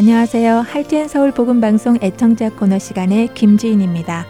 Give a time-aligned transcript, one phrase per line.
[0.00, 0.60] 안녕하세요.
[0.60, 4.24] 할텐 서울 복음 방송 애청자 코너 시간의 김지인입니다.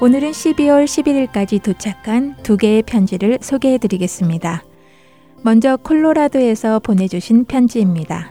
[0.00, 4.62] 오늘은 12월 11일까지 도착한 두 개의 편지를 소개해 드리겠습니다.
[5.42, 8.30] 먼저 콜로라도에서 보내주신 편지입니다.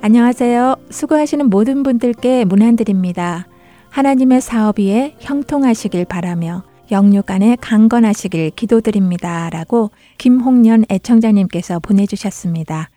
[0.00, 0.76] 안녕하세요.
[0.90, 3.48] 수고하시는 모든 분들께 문안드립니다.
[3.88, 6.62] 하나님의 사업 위에 형통하시길 바라며
[6.92, 9.50] 영육간에 강건하시길 기도드립니다.
[9.50, 12.90] 라고 김홍년 애청자님께서 보내주셨습니다.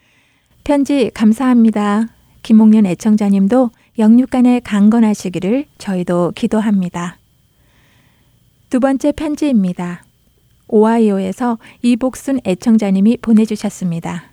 [0.63, 2.05] 편지 감사합니다.
[2.43, 7.17] 김홍년 애청자님도 영육간에 강건하시기를 저희도 기도합니다.
[8.69, 10.03] 두 번째 편지입니다.
[10.67, 14.25] 오하이오에서 이복순 애청자님이 보내주셨습니다.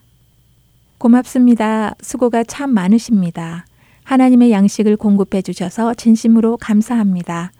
[0.98, 1.95] 고맙습니다.
[2.01, 3.65] 수고가 참 많으십니다.
[4.04, 7.52] 하나님의 양식을 공급해 주셔서 진심으로 감사합니다.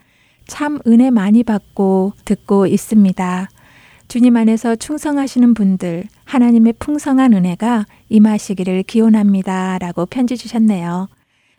[0.47, 3.49] 참 은혜 많이 받고 듣고 있습니다.
[4.11, 9.79] 주님 안에서 충성하시는 분들, 하나님의 풍성한 은혜가 임하시기를 기원합니다.
[9.79, 11.09] 라고 편지 주셨네요.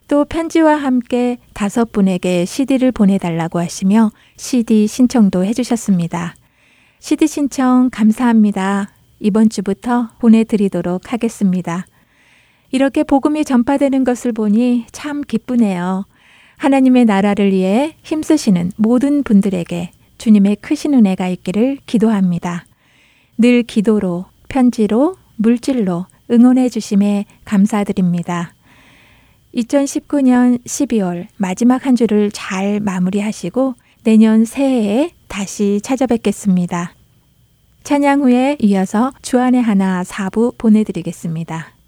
[0.09, 6.35] 또 편지와 함께 다섯 분에게 CD를 보내달라고 하시며 CD 신청도 해주셨습니다.
[6.99, 8.89] CD 신청 감사합니다.
[9.21, 11.85] 이번 주부터 보내드리도록 하겠습니다.
[12.69, 16.03] 이렇게 복음이 전파되는 것을 보니 참 기쁘네요.
[16.57, 19.91] 하나님의 나라를 위해 힘쓰시는 모든 분들에게
[20.21, 22.65] 주님의 크신 은혜가 있기를 기도합니다.
[23.39, 28.53] 늘 기도로, 편지로, 물질로 응원해 주심에 감사드립니다.
[29.55, 36.93] 2019년 12월 마지막 한 주를 잘 마무리하시고 내년 새해에 다시 찾아뵙겠습니다.
[37.81, 41.80] 찬양 후에 이어서 주안의 하나 4부 보내드리겠습니다.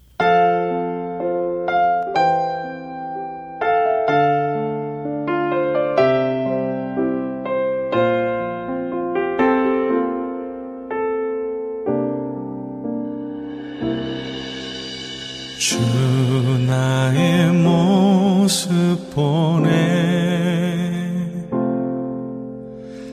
[19.14, 19.70] 보네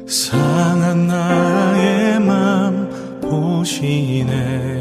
[0.08, 2.90] 상한 나의 맘
[3.22, 4.81] 보시네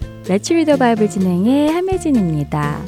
[0.27, 2.81] 레츠 리더 바이블 진행의 함혜진입니다.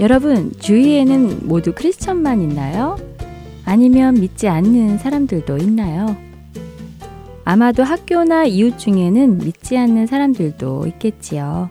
[0.00, 2.96] 여러분 주위에는 모두 크리스천만 있나요?
[3.64, 6.16] 아니면 믿지 않는 사람들도 있나요?
[7.44, 11.70] 아마도 학교나 이웃 중에는 믿지 않는 사람들도 있겠지요.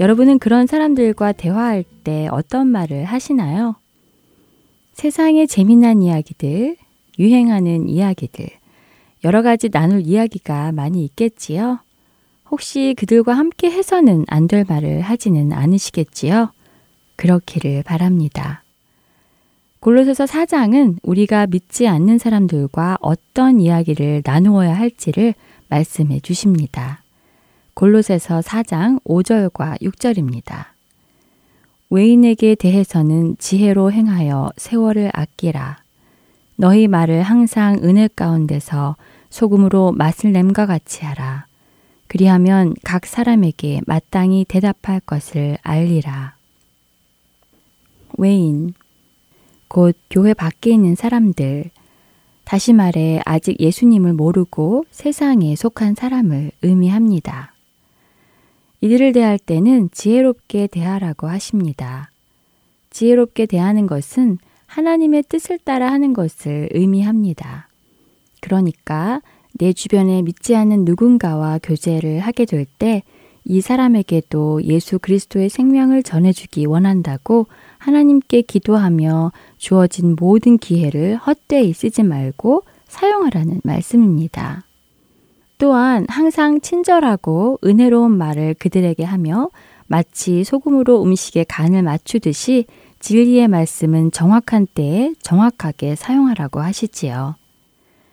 [0.00, 3.76] 여러분은 그런 사람들과 대화할 때 어떤 말을 하시나요?
[4.94, 6.76] 세상의 재미난 이야기들,
[7.18, 8.46] 유행하는 이야기들,
[9.24, 11.78] 여러 가지 나눌 이야기가 많이 있겠지요.
[12.52, 16.52] 혹시 그들과 함께 해서는 안 될 말을 하지는 않으시겠지요?
[17.16, 18.62] 그렇기를 바랍니다.
[19.80, 25.34] 골로새서 4장은 우리가 믿지 않는 사람들과 어떤 이야기를 나누어야 할지를
[25.68, 27.02] 말씀해 주십니다.
[27.74, 30.66] 골로새서 4장 5절과 6절입니다.
[31.88, 35.78] 외인에게 대해서는 지혜로 행하여 세월을 아끼라.
[36.56, 38.96] 너희 말을 항상 은혜 가운데서
[39.30, 41.46] 소금으로 맛을 냄과 같이 하라.
[42.12, 46.36] 그리하면 각 사람에게 마땅히 대답할 것을 알리라.
[48.18, 48.74] 외인
[49.66, 51.70] 곧 교회 밖에 있는 사람들,
[52.44, 57.54] 다시 말해 아직 예수님을 모르고 세상에 속한 사람을 의미합니다.
[58.82, 62.10] 이들을 대할 때는 지혜롭게 대하라고 하십니다.
[62.90, 64.36] 지혜롭게 대하는 것은
[64.66, 67.68] 하나님의 뜻을 따라 하는 것을 의미합니다.
[68.42, 69.22] 그러니까
[69.58, 73.02] 내 주변에 믿지 않는 누군가와 교제를 하게 될 때
[73.44, 77.46] 이 사람에게도 예수 그리스도의 생명을 전해주기 원한다고
[77.78, 84.64] 하나님께 기도하며 주어진 모든 기회를 헛되이 쓰지 말고 사용하라는 말씀입니다.
[85.58, 89.48] 또한 항상 친절하고 은혜로운 말을 그들에게 하며
[89.86, 92.66] 마치 소금으로 음식에 간을 맞추듯이
[93.00, 97.41] 진리의 말씀은 정확한 때에 정확하게 사용하라고 하시지요.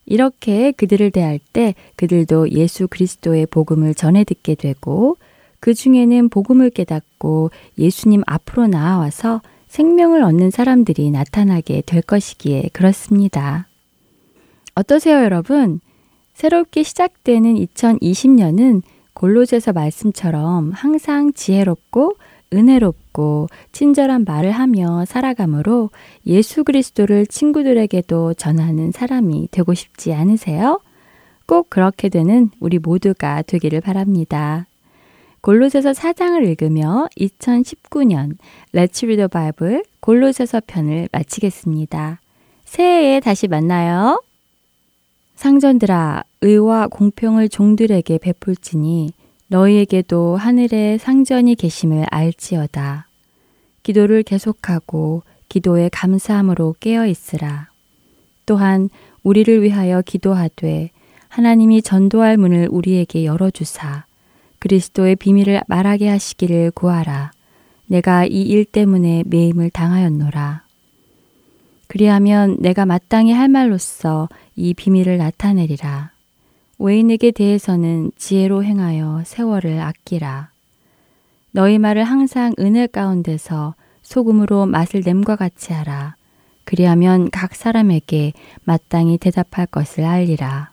[0.09, 5.15] 이렇게 그들을 대할 때 그들도 예수 그리스도의 복음을 전해 듣게 되고
[5.59, 13.67] 그 중에는 복음을 깨닫고 예수님 앞으로 나아와서 생명을 얻는 사람들이 나타나게 될 것이기에 그렇습니다.
[14.73, 15.79] 어떠세요, 여러분?
[16.33, 18.81] 새롭게 시작되는 2020년은
[19.13, 22.15] 골로새서 말씀처럼 항상 지혜롭고
[22.53, 25.89] 은혜롭고 친절한 말을 하며 살아가므로
[26.25, 30.81] 예수 그리스도를 친구들에게도 전하는 사람이 되고 싶지 않으세요?
[31.45, 34.67] 꼭 그렇게 되는 우리 모두가 되기를 바랍니다.
[35.41, 38.37] 골로새서 4장을 읽으며 2019년
[38.73, 42.19] Let's Read the Bible 골로새서 편을 마치겠습니다.
[42.65, 44.21] 새해에 다시 만나요.
[45.35, 49.13] 상전들아 의와 공평을 종들에게 베풀지니
[49.49, 53.07] 너희에게도 하늘에 상전이 계심을 알지어다.
[53.83, 57.69] 기도를 계속하고 기도에 감사함으로 깨어 있으라.
[58.45, 58.89] 또한
[59.23, 60.91] 우리를 위하여 기도하되
[61.29, 64.05] 하나님이 전도할 문을 우리에게 열어주사
[64.59, 67.31] 그리스도의 비밀을 말하게 하시기를 구하라.
[67.87, 70.63] 내가 이 일 때문에 매임을 당하였노라.
[71.87, 76.11] 그리하면 내가 마땅히 할 말로써 이 비밀을 나타내리라.
[76.79, 80.49] 외인에게 대해서는 지혜로 행하여 세월을 아끼라.
[81.51, 86.15] 너희 말을 항상 은혜 가운데서 소금으로 맛을 냄과 같이 하라.
[86.63, 88.33] 그리하면 각 사람에게
[88.63, 90.71] 마땅히 대답할 것을 알리라.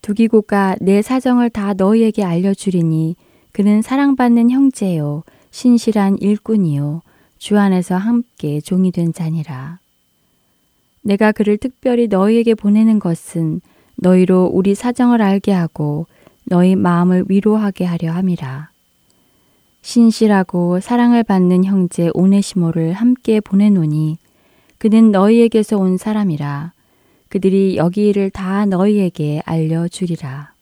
[0.00, 3.16] 두기고가 내 사정을 다 너희에게 알려주리니
[3.52, 7.02] 그는 사랑받는 형제요 신실한 일꾼이요
[7.38, 9.80] 주 안에서 함께 종이 된 자니라.
[11.02, 13.60] 내가 그를 특별히 너희에게 보내는 것은
[14.00, 16.06] 너희로 우리 사정을 알게 하고
[16.44, 18.70] 너희 마음을 위로하게 하려 함이라.
[19.82, 24.18] 신실하고 사랑을 받는 형제 오네시모를 함께 보내노니
[24.78, 26.72] 그는 너희에게서 온 사람이라.
[27.28, 30.52] 그들이 여기 일을 다 너희에게 알려주리라.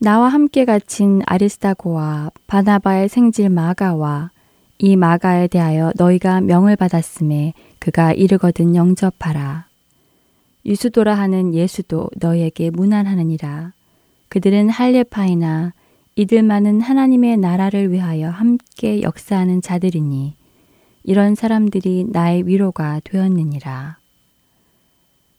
[0.00, 4.30] 나와 함께 갇힌 아리스타고와 바나바의 생질 마가와
[4.78, 9.67] 이 마가에 대하여 너희가 명을 받았음에 그가 이르거든 영접하라.
[10.68, 13.72] 유수도라 하는 예수도 너희에게 무난하느니라.
[14.28, 15.72] 그들은 할례파이나
[16.14, 20.34] 이들만은 하나님의 나라를 위하여 함께 역사하는 자들이니
[21.04, 23.96] 이런 사람들이 나의 위로가 되었느니라.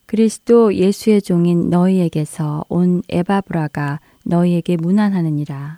[0.08, 5.78] 그리스도 예수의 종인 너희에게서 온 에바브라가 너희에게 무난하느니라.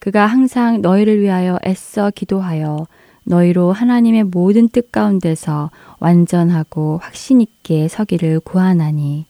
[0.00, 2.88] 그가 항상 너희를 위하여 애써 기도하여
[3.24, 9.26] 너희로 하나님의 모든 뜻 가운데서 완전하고 확신 있게 서기를 구하나니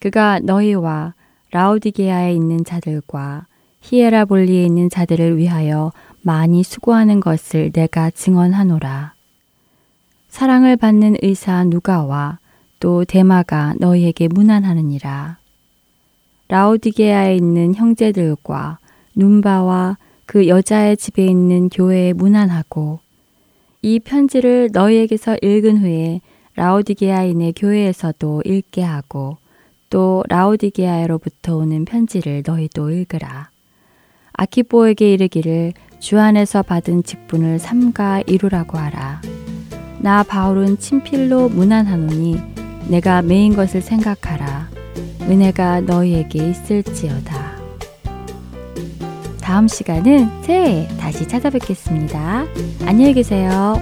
[0.00, 1.14] 그가 너희와
[1.50, 3.46] 라우디게아에 있는 자들과
[3.80, 9.14] 히에라볼리에 있는 자들을 위하여 많이 수고하는 것을 내가 증언하노라.
[10.28, 12.38] 사랑을 받는 의사 누가와
[12.80, 15.38] 또 대마가 너희에게 무난하느니라.
[16.48, 18.78] 라우디게아에 있는 형제들과
[19.14, 19.96] 눈바와
[20.28, 23.00] 그 여자의 집에 있는 교회에 무난하고
[23.80, 26.20] 이 편지를 너희에게서 읽은 후에
[26.54, 29.38] 라우디게아인의 교회에서도 읽게 하고
[29.88, 33.48] 또 라우디게아로부터 오는 편지를 너희도 읽으라.
[34.34, 39.22] 아키보에게 이르기를 주 안에서 받은 직분을 삼가 이루라고 하라.
[40.00, 42.36] 나 바울은 친필로 무난하노니
[42.88, 44.68] 내가 메인 것을 생각하라.
[45.22, 47.57] 은혜가 너희에게 있을지어다.
[49.48, 52.44] 다음 시간은 새해 다시 찾아뵙겠습니다.
[52.84, 53.76] 안녕히 계세요.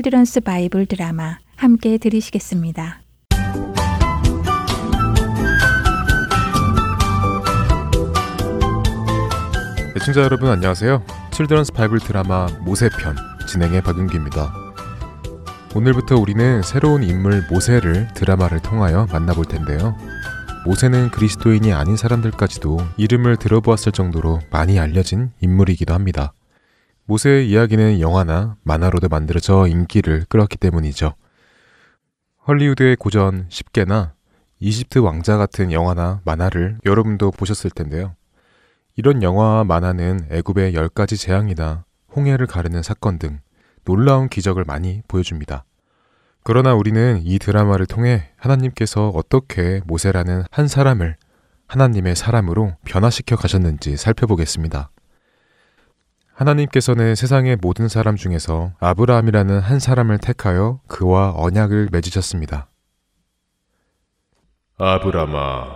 [0.00, 3.02] Children's Bible Drama 함께 들으시겠습니다.
[9.94, 11.04] 애청자 여러분 안녕하세요.
[11.32, 13.14] Children's Bible Drama 모세편
[13.46, 14.54] 진행의 박윤기입니다.
[15.74, 19.94] 오늘부터 우리는 새로운 인물 모세를 드라마를 통하여 만나볼 텐데요.
[20.64, 26.32] 모세는 그리스도인이 아닌 사람들까지도 이름을 들어보았을 정도로 많이 알려진 인물이기도 합니다.
[27.10, 31.14] 모세의 이야기는 영화나 만화로도 만들어져 인기를 끌었기 때문이죠.
[32.46, 34.12] 헐리우드의 고전 10개나
[34.60, 38.14] 이집트 왕자 같은 영화나 만화를 여러분도 보셨을 텐데요.
[38.94, 43.40] 이런 영화와 만화는 애굽의 10가지 재앙이나 홍해를 가르는 사건 등
[43.84, 45.64] 놀라운 기적을 많이 보여줍니다.
[46.44, 51.16] 그러나 우리는 이 드라마를 통해 하나님께서 어떻게 모세라는 한 사람을
[51.66, 54.92] 하나님의 사람으로 변화시켜 가셨는지 살펴보겠습니다.
[56.40, 62.68] 하나님께서는 세상의 모든 사람 중에서 아브라함이라는 한 사람을 택하여 그와 언약을 맺으셨습니다.
[64.78, 65.66] 아브라함아,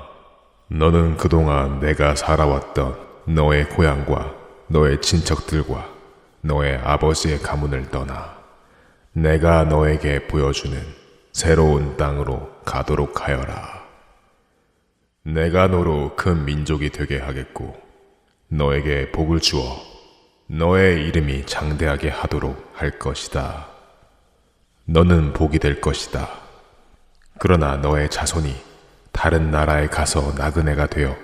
[0.70, 4.34] 너는 그동안 내가 살아왔던 너의 고향과
[4.68, 5.86] 너의 친척들과
[6.40, 8.34] 너의 아버지의 가문을 떠나
[9.12, 10.78] 내가 너에게 보여주는
[11.32, 13.84] 새로운 땅으로 가도록 하여라.
[15.24, 17.76] 내가 너로 큰 민족이 되게 하겠고
[18.48, 19.93] 너에게 복을 주어
[20.46, 23.66] 너의 이름이 장대하게 하도록 할 것이다.
[24.84, 26.28] 너는 복이 될 것이다.
[27.38, 28.54] 그러나 너의 자손이
[29.10, 31.16] 다른 나라에 가서 나그네가 되어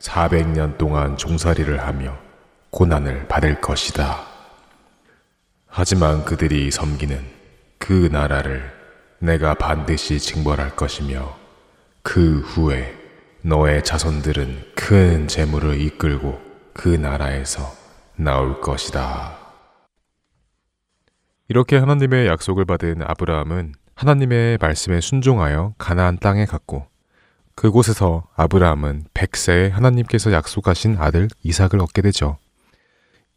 [0.00, 2.16] 400년 동안 종살이를 하며
[2.70, 4.26] 고난을 받을 것이다.
[5.68, 7.24] 하지만 그들이 섬기는
[7.78, 8.72] 그 나라를
[9.20, 11.36] 내가 반드시 징벌할 것이며
[12.02, 12.94] 그 후에
[13.42, 16.40] 너의 자손들은 큰 재물을 이끌고
[16.72, 17.83] 그 나라에서
[18.16, 19.36] 나올 것이다.
[21.48, 26.86] 이렇게 하나님의 약속을 받은 아브라함은 하나님의 말씀에 순종하여 가나안 땅에 갔고
[27.54, 32.38] 그곳에서 아브라함은 100세에 하나님께서 약속하신 아들 이삭을 얻게 되죠.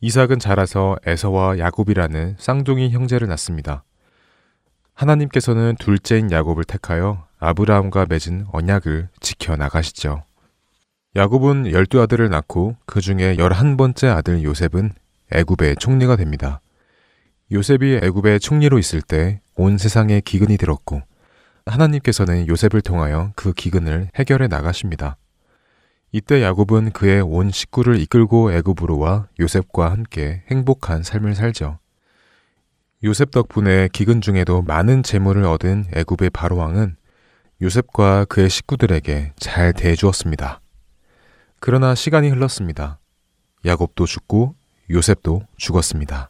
[0.02, 3.84] 이삭은 자라서 에서와 야곱이라는 쌍둥이 형제를 낳습니다.
[4.94, 10.24] 하나님께서는 둘째인 야곱을 택하여 아브라함과 맺은 언약을 지켜 나가시죠.
[11.17, 14.91] 야곱은 열두 아들을 낳고 그 중에 열한 번째 아들 요셉은
[15.34, 16.62] 애굽의 총리가 됩니다.
[17.51, 21.01] 요셉이 애굽의 총리로 있을 때 온 세상에 기근이 들었고
[21.65, 25.17] 하나님께서는 요셉을 통하여 그 기근을 해결해 나가십니다.
[26.12, 31.80] 이때 야곱은 그의 온 식구를 이끌고 애굽으로 와 요셉과 함께 행복한 삶을 살죠.
[33.03, 36.95] 요셉 덕분에 기근 중에도 많은 재물을 얻은 애굽의 바로왕은
[37.62, 40.62] 요셉과 그의 식구들에게 잘 대해주었습니다.
[41.60, 43.00] 그러나 시간이 흘렀습니다.
[43.65, 44.56] 야곱도 죽고
[44.89, 46.30] 요셉도 죽었습니다.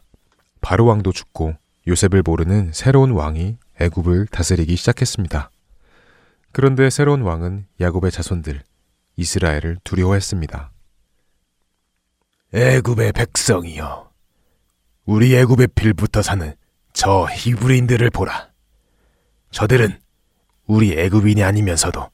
[0.60, 1.54] 바로 왕도 죽고
[1.86, 5.50] 요셉을 모르는 새로운 왕이 애굽을 다스리기 시작했습니다.
[6.52, 8.62] 그런데 새로운 왕은 야곱의 자손들
[9.16, 10.72] 이스라엘을 두려워했습니다.
[12.54, 14.10] 애굽의 백성이여,
[15.04, 16.54] 우리 애굽의 빌부터 사는
[16.94, 18.48] 저 히브리인들을 보라.
[19.50, 20.00] 저들은
[20.66, 22.10] 우리 애굽인이 아니면서도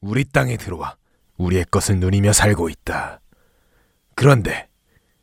[0.00, 0.97] 우리 땅에 들어와
[1.38, 3.20] 우리의 것을 누리며 살고 있다.
[4.14, 4.68] 그런데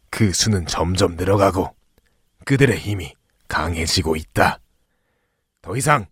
[0.10, 1.76] 그 수는 점점 늘어가고
[2.46, 3.14] 그들의 힘이
[3.48, 4.60] 강해지고 있다.
[5.62, 6.06] 더 이상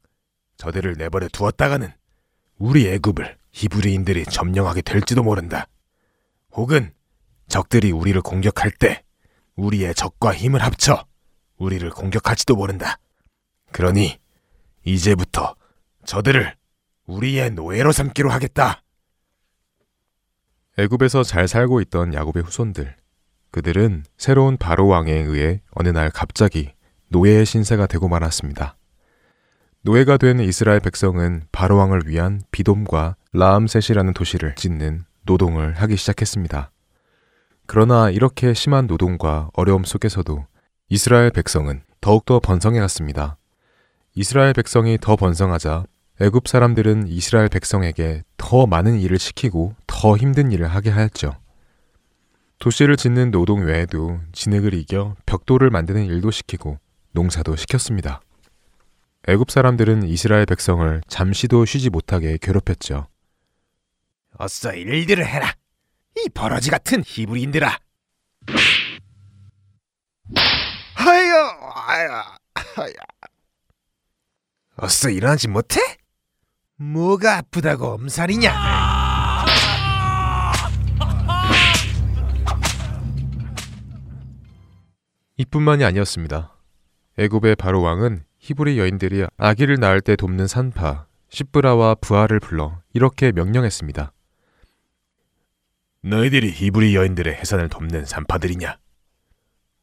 [0.57, 1.91] 저들을 내버려 두었다가는
[2.57, 5.67] 우리 애굽을 히브리인들이 점령하게 될지도 모른다.
[6.51, 6.93] 혹은
[7.47, 9.03] 적들이 우리를 공격할 때
[9.55, 11.05] 우리의 적과 힘을 합쳐
[11.57, 12.97] 우리를 공격할지도 모른다.
[13.71, 14.19] 그러니
[14.83, 15.55] 이제부터
[16.05, 16.55] 저들을
[17.05, 18.82] 우리의 노예로 삼기로 하겠다.
[20.77, 22.95] 애굽에서 잘 살고 있던 야곱의 후손들.
[23.51, 26.73] 그들은 새로운 바로 왕에 의해 어느 날 갑자기
[27.09, 28.75] 노예의 신세가 되고 말았습니다.
[29.81, 36.71] 노예가 된 이스라엘 백성은 바로 왕을 위한 비돔과 라암셋이라는 도시를 짓는 노동을 하기 시작했습니다.
[37.67, 40.47] 그러나 이렇게 심한 노동과 어려움 속에서도
[40.89, 43.38] 이스라엘 백성은 더욱더 번성해 갔습니다.
[44.15, 45.86] 이스라엘 백성이 더 번성하자
[46.19, 51.39] 애굽 사람들은 이스라엘 백성에게 더 많은 일을 시키고 더 힘든 일을 하게 하였죠.
[52.60, 56.77] 도시를 짓는 노동 외에도 진흙을 이겨 벽돌을 만드는 일도 시키고
[57.12, 58.21] 농사도 시켰습니다.
[59.29, 63.08] 애굽 사람들은 이스라엘 백성을 잠시도 쉬지 못하게 괴롭혔죠.
[64.38, 65.53] 어서 일들을 해라.
[66.17, 67.79] 이 버러지 같은 히브리인들아.
[70.95, 71.34] 하여,
[71.75, 72.23] 하여,
[72.75, 72.93] 하여.
[74.75, 75.79] 어서 일어나지 못해?
[76.83, 78.53] 뭐가 아프다고 엄살이냐?
[85.37, 86.55] 이뿐만이 아니었습니다.
[87.17, 94.11] 애굽의 바로 왕은 히브리 여인들이 아기를 낳을 때 돕는 산파 시브라와 부하를 불러 이렇게 명령했습니다.
[96.01, 98.77] 너희들이 히브리 여인들의 해산을 돕는 산파들이냐?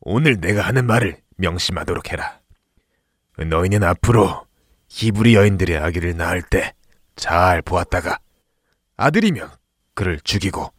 [0.02, 2.40] 오늘 내가 하는 말을 명심하도록 해라.
[3.38, 4.46] 너희는 앞으로
[4.88, 6.74] 히브리 여인들의 아기를 낳을 때
[7.20, 8.18] 잘 보았다가
[8.96, 9.50] 아들이면
[9.94, 10.72] 그를 죽이고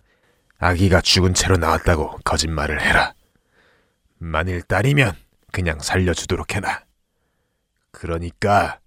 [0.58, 3.14] 아기가 죽은 채로 나왔다고 거짓말을 해라.
[4.18, 5.16] 만일 딸이면
[5.52, 6.84] 그냥 살려주도록 해라.
[7.92, 8.80] 그러니까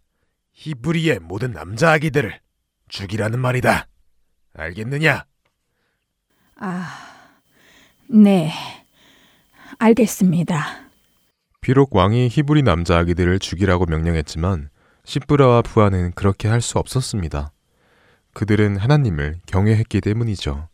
[0.53, 2.41] 히브리의 모든 남자 아기들을
[2.89, 3.87] 죽이라는 말이다.
[4.55, 5.25] 알겠느냐?
[6.57, 6.99] 아,
[8.09, 8.53] 네.
[9.79, 10.89] 알겠습니다.
[11.61, 14.71] 비록 왕이 히브리 남자 아기들을 죽이라고 명령했지만
[15.05, 17.53] 시브라와 부하는 그렇게 할 수 없었습니다.
[18.33, 20.69] 그들은 하나님을 경외했기 때문이죠.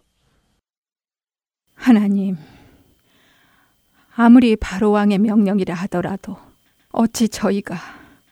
[1.74, 2.36] 하나님,
[4.14, 6.36] 아무리 바로 왕의 명령이라 하더라도
[6.92, 7.76] 어찌 저희가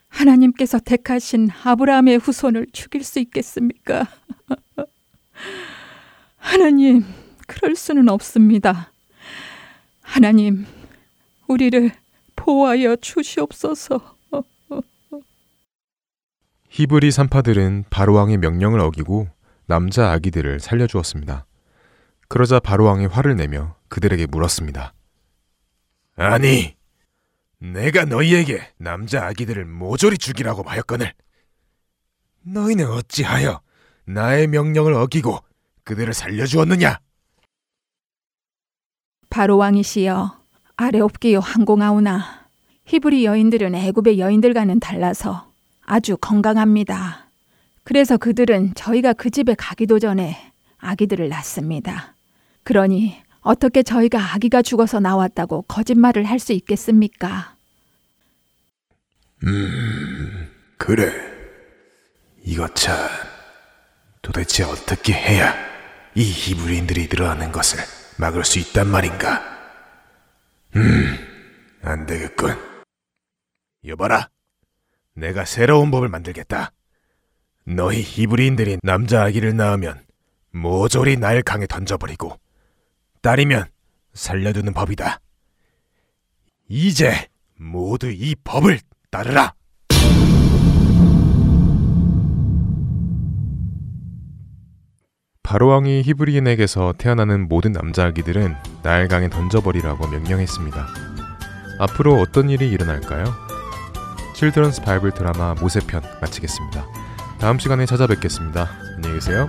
[0.09, 4.07] 하나님께서 택하신 아브라함의 후손을 죽일 수 있겠습니까?
[6.37, 7.05] 하나님,
[7.47, 8.93] 그럴 수는 없습니다.
[10.03, 10.67] 하나님,
[11.47, 11.91] 우리를
[12.37, 14.18] 보호하여 주시옵소서.
[16.71, 19.29] 히브리 산파들은 바로왕의 명령을 어기고
[19.67, 21.47] 남자 아기들을 살려주었습니다.
[22.29, 24.93] 그러자 바로왕이 화를 내며 그들에게 물었습니다.
[26.17, 26.77] 아니,
[27.59, 31.13] 내가 너희에게 남자 아기들을 모조리 죽이라고 하였거늘.
[32.43, 33.61] 너희는 어찌하여
[34.05, 35.39] 나의 명령을 어기고
[35.85, 36.99] 그들을 살려주었느냐?
[39.31, 40.39] 바로 왕이시여
[40.77, 42.49] 아래 옵기요 항공하오나
[42.87, 45.48] 히브리 여인들은 애굽의 여인들과는 달라서
[45.91, 47.31] 아주 건강합니다.
[47.83, 50.37] 그래서 그들은 저희가 그 집에 가기도 전에
[50.77, 52.15] 아기들을 낳습니다.
[52.63, 57.57] 그러니 어떻게 저희가 아기가 죽어서 나왔다고 거짓말을 할 수 있겠습니까?
[59.45, 61.11] 음, 그래.
[62.45, 62.95] 이거 참
[64.21, 65.55] 도대체 어떻게 해야
[66.15, 67.79] 이 히브리인들이 늘어나는 것을
[68.19, 69.41] 막을 수 있단 말인가?
[70.77, 71.17] 음,
[71.81, 72.55] 안 되겠군.
[73.87, 74.29] 여봐라.
[75.19, 76.73] 내가 새로운 법을 만들겠다.
[77.65, 80.01] 너희 히브리인들이 남자 아기를 낳으면
[80.53, 82.39] 모조리 날 강에 던져버리고
[83.21, 83.67] 딸이면
[84.15, 85.21] 살려두는 법이다.
[86.69, 87.29] 이제
[87.59, 88.79] 모두 이 법을
[89.11, 89.55] 따르라.
[95.43, 100.87] 바로왕이 히브리인에게서 태어나는 모든 남자 아기들은 나일강에 던져버리라고 명령했습니다.
[101.79, 103.48] 앞으로 어떤 일이 일어날까요?
[104.39, 106.87] 칠드런스 바이블 드라마 모세편 마치겠습니다.
[107.41, 108.71] 다음 시간에 찾아뵙겠습니다.
[108.95, 109.49] 안녕히 계세요.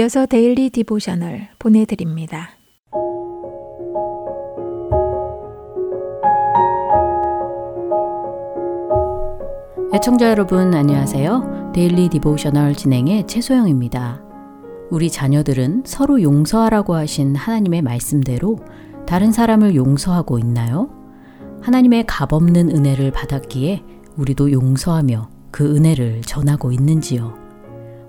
[0.00, 2.52] 이어서 Daily Devotional 보내드립니다.
[9.92, 11.72] 애청자 여러분 안녕하세요.
[11.74, 14.22] Daily Devotional 진행의 최소영입니다.
[14.90, 18.58] 우리 자녀들은 서로 용서하라고 하신 하나님의 말씀대로
[19.06, 20.88] 다른 사람을 용서하고 있나요?
[21.60, 23.82] 하나님의 값없는 은혜를 받았기에
[24.16, 27.39] 우리도 용서하며 그 은혜를 전하고 있는지요?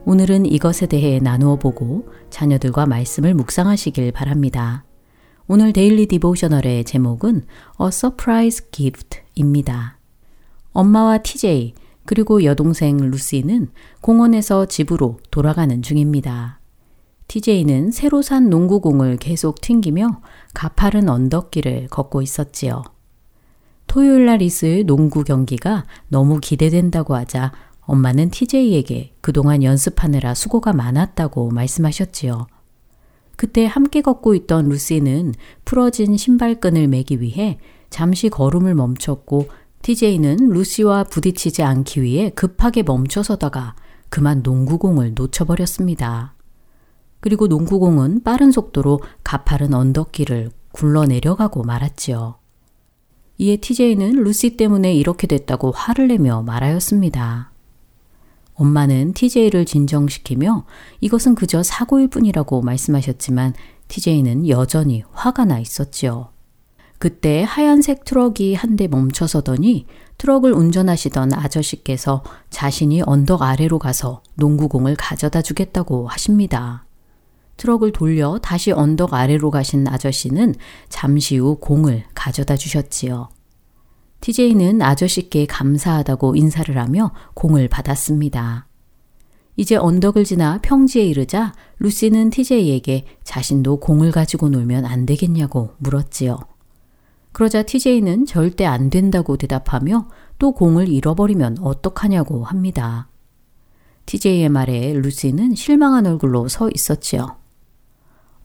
[0.04, 4.84] 오늘은 이것에 대해 나누어 보고 자녀들과 말씀을 묵상하시길 바랍니다.
[5.48, 7.46] 오늘 데일리 디보셔널의 제목은
[7.80, 10.00] A Surprise Gift입니다.
[10.74, 13.70] 엄마와 TJ 그리고 여동생 루시는
[14.02, 16.60] 공원에서 집으로 돌아가는 중입니다.
[17.28, 20.22] TJ는 새로 산 농구공을 계속 튕기며
[20.56, 22.82] 가파른 언덕길을 걷고 있었지요.
[23.86, 27.52] 토요일 날 있을 농구 경기가 너무 기대된다고 하자
[27.92, 32.48] 엄마는 TJ에게 그동안 연습하느라 수고가 많았다고 말씀하셨지요.
[33.36, 35.34] 그때 함께 걷고 있던 루시는
[35.66, 39.50] 풀어진 신발끈을 매기 위해 잠시 걸음을 멈췄고
[39.82, 43.76] TJ는 루시와 부딪히지 않기 위해 급하게 멈춰서다가
[44.08, 46.36] 그만 농구공을 놓쳐버렸습니다.
[47.20, 52.36] 그리고 농구공은 빠른 속도로 가파른 언덕길을 굴러 내려가고 말았지요.
[53.38, 57.51] 이에 TJ는 루시 때문에 이렇게 됐다고 화를 내며 말하였습니다.
[58.62, 60.66] 엄마는 TJ를 진정시키며
[61.00, 63.54] 이것은 그저 사고일 뿐이라고 말씀하셨지만
[63.88, 66.30] TJ는 여전히 화가 나 있었지요.
[67.00, 69.88] 그때 하얀색 트럭이 한 대 멈춰서더니
[70.20, 76.86] 트럭을 운전하시던 아저씨께서 자신이 언덕 아래로 가서 농구공을 가져다 주겠다고 하십니다.
[77.58, 80.54] 트럭을 돌려 다시 언덕 아래로 가신 아저씨는
[80.90, 83.30] 잠시 후 공을 가져다 주셨지요.
[84.22, 88.68] TJ는 아저씨께 감사하다고 인사를 하며 공을 받았습니다.
[89.58, 96.40] 이제 언덕을 지나 평지에 이르자 루시는 TJ에게 자신도 공을 가지고 놀면 안 되겠냐고 물었지요.
[97.32, 100.08] 그러자 TJ는 절대 안 된다고 대답하며
[100.38, 103.10] 또 공을 잃어버리면 어떡하냐고 합니다.
[104.06, 107.38] TJ의 말에 루시는 실망한 얼굴로 서 있었지요.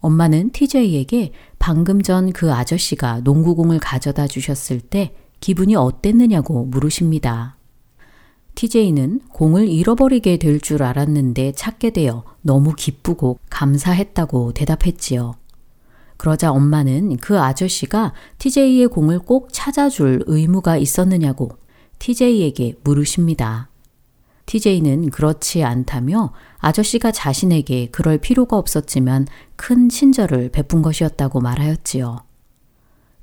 [0.01, 7.57] 엄마는 TJ에게 방금 전 그 아저씨가 농구공을 가져다 주셨을 때 기분이 어땠느냐고 물으십니다.
[8.55, 15.35] TJ는 공을 잃어버리게 될 줄 알았는데 찾게 되어 너무 기쁘고 감사했다고 대답했지요.
[16.17, 21.51] 그러자 엄마는 그 아저씨가 TJ의 공을 꼭 찾아줄 의무가 있었느냐고
[21.99, 23.69] TJ에게 물으십니다.
[24.47, 32.21] TJ는 그렇지 않다며 아저씨가 자신에게 그럴 필요가 없었지만 큰 친절을 베푼 것이었다고 말하였지요.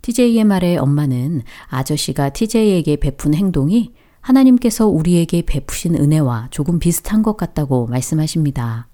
[0.03, 7.87] TJ의 말에 엄마는 아저씨가 TJ에게 베푼 행동이 하나님께서 우리에게 베푸신 은혜와 조금 비슷한 것 같다고
[7.87, 8.89] 말씀하십니다.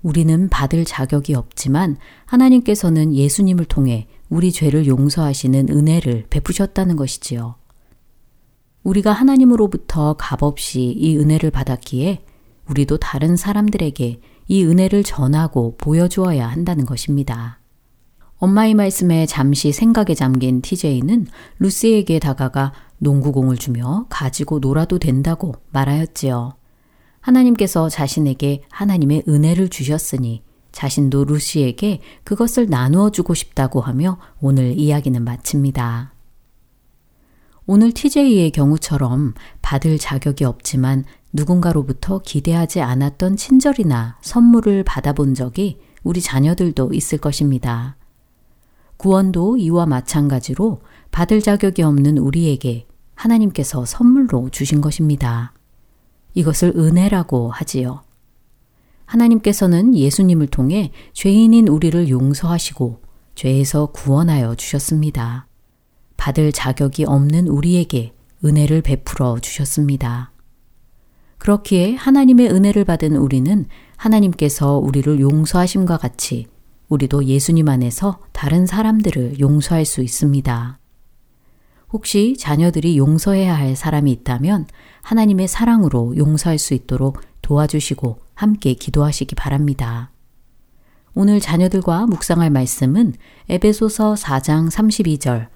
[0.00, 7.56] 우리는 받을 자격이 없지만 하나님께서는 예수님을 통해 우리 죄를 용서하시는 은혜를 베푸셨다는 것이지요.
[8.84, 12.24] 우리가 하나님으로부터 값없이 이 은혜를 받았기에
[12.70, 17.61] 우리도 다른 사람들에게 이 은혜를 전하고 보여주어야 한다는 것입니다.
[18.42, 21.28] 엄마의 말씀에 잠시 생각에 잠긴 TJ는
[21.60, 26.56] 루시에게 다가가 농구공을 주며 가지고 놀아도 된다고 말하였지요.
[27.20, 36.12] 하나님께서 자신에게 하나님의 은혜를 주셨으니 자신도 루시에게 그것을 나누어 주고 싶다고 하며 오늘 이야기는 마칩니다.
[37.66, 46.92] 오늘 TJ의 경우처럼 받을 자격이 없지만 누군가로부터 기대하지 않았던 친절이나 선물을 받아본 적이 우리 자녀들도
[46.92, 47.94] 있을 것입니다.
[49.02, 50.80] 구원도 이와 마찬가지로
[51.10, 52.86] 받을 자격이 없는 우리에게
[53.16, 55.52] 하나님께서 선물로 주신 것입니다.
[56.34, 58.02] 이것을 은혜라고 하지요.
[59.04, 63.02] 하나님께서는 예수님을 통해 죄인인 우리를 용서하시고
[63.34, 65.48] 죄에서 구원하여 주셨습니다.
[66.16, 70.30] 받을 자격이 없는 우리에게 은혜를 베풀어 주셨습니다.
[71.38, 76.46] 그렇기에 하나님의 은혜를 받은 우리는 하나님께서 우리를 용서하심과 같이
[76.92, 80.78] 우리도 예수님 안에서 다른 사람들을 용서할 수 있습니다.
[81.90, 84.66] 혹시 자녀들이 용서해야 할 사람이 있다면
[85.00, 90.10] 하나님의 사랑으로 용서할 수 있도록 도와주시고 함께 기도하시기 바랍니다.
[91.14, 93.14] 오늘 자녀들과 묵상할 말씀은
[93.48, 95.48] 에베소서 4장 32절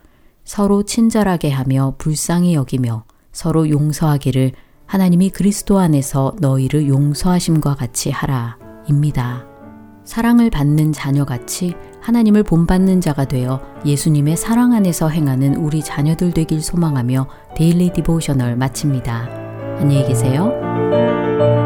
[0.44, 4.52] 서로 친절하게 하며 불쌍히 여기며 서로 용서하기를
[4.86, 8.58] 하나님이 그리스도 안에서 너희를 용서하심과 같이 하라
[8.88, 9.55] 입니다.
[10.06, 17.26] 사랑을 받는 자녀같이 하나님을 본받는 자가 되어 예수님의 사랑 안에서 행하는 우리 자녀들 되길 소망하며
[17.56, 19.28] Daily Devotional 마칩니다.
[19.80, 21.65] 안녕히 계세요.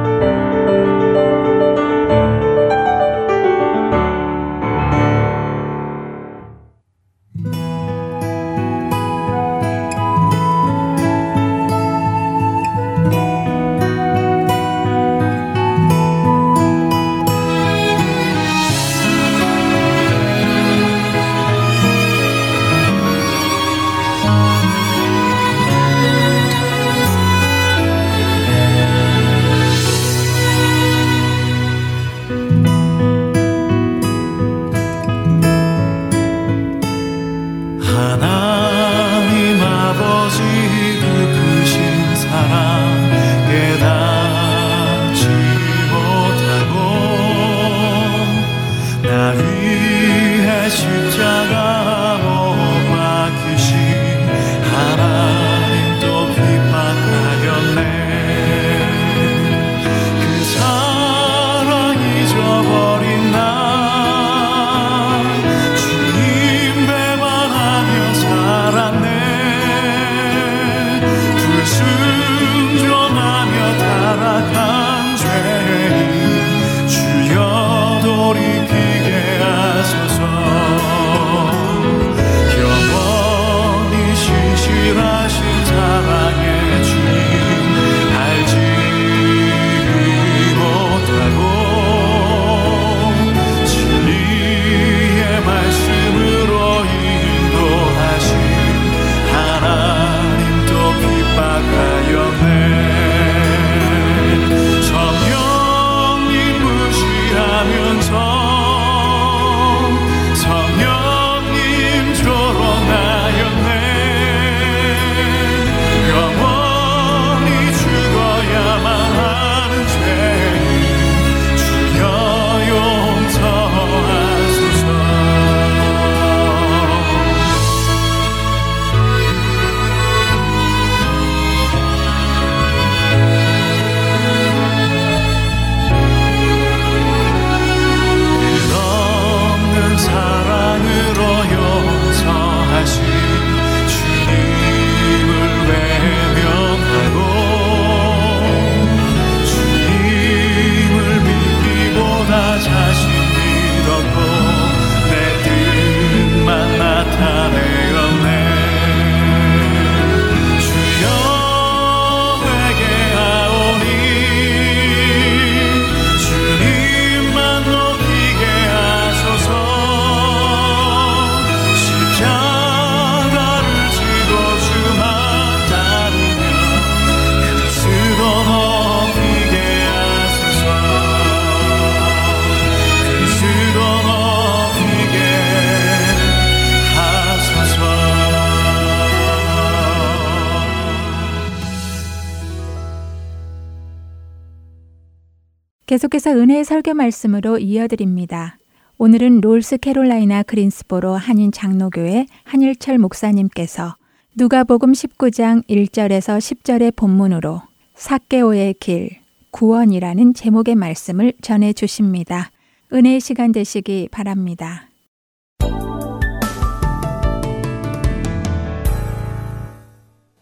[195.90, 198.58] 계속해서 은혜의 설교 말씀으로 이어드립니다.
[198.98, 203.96] 오늘은 롤스캐롤라이나 그린스보로 한인 장로교회 한일철 목사님께서
[204.36, 207.62] 누가복음 19장 1절에서 10절의 본문으로
[207.96, 209.18] 사개오의 길
[209.50, 212.52] 구원이라는 제목의 말씀을 전해 주십니다.
[212.92, 214.88] 은혜의 시간 되시기 바랍니다.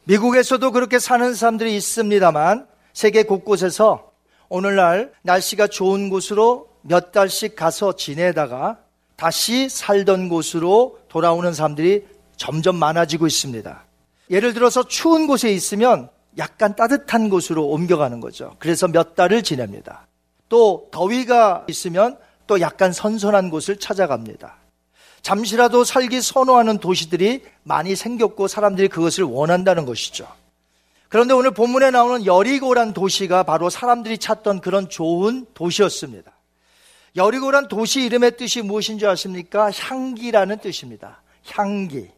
[0.05, 4.08] 미국에서도 그렇게 사는 사람들이 있습니다만 세계 곳곳에서
[4.49, 8.79] 오늘날 날씨가 좋은 곳으로 몇 달씩 가서 지내다가
[9.17, 13.85] 다시 살던 곳으로 돌아오는 사람들이 점점 많아지고 있습니다.
[14.31, 18.55] 예를 들어서 추운 곳에 있으면 약간 따뜻한 곳으로 옮겨가는 거죠.
[18.59, 20.07] 그래서 몇 달을 지냅니다.
[20.49, 24.57] 또 더위가 있으면 또 약간 선선한 곳을 찾아갑니다.
[25.21, 30.27] 잠시라도 살기 선호하는 도시들이 많이 생겼고 사람들이 그것을 원한다는 것이죠.
[31.09, 36.33] 그런데 오늘 본문에 나오는 여리고란 도시가 바로 사람들이 찾던 그런 좋은 도시였습니다.
[37.17, 39.71] 여리고란 도시 이름의 뜻이 무엇인지 아십니까?
[39.71, 41.23] 향기라는 뜻입니다.
[41.51, 42.11] 향기.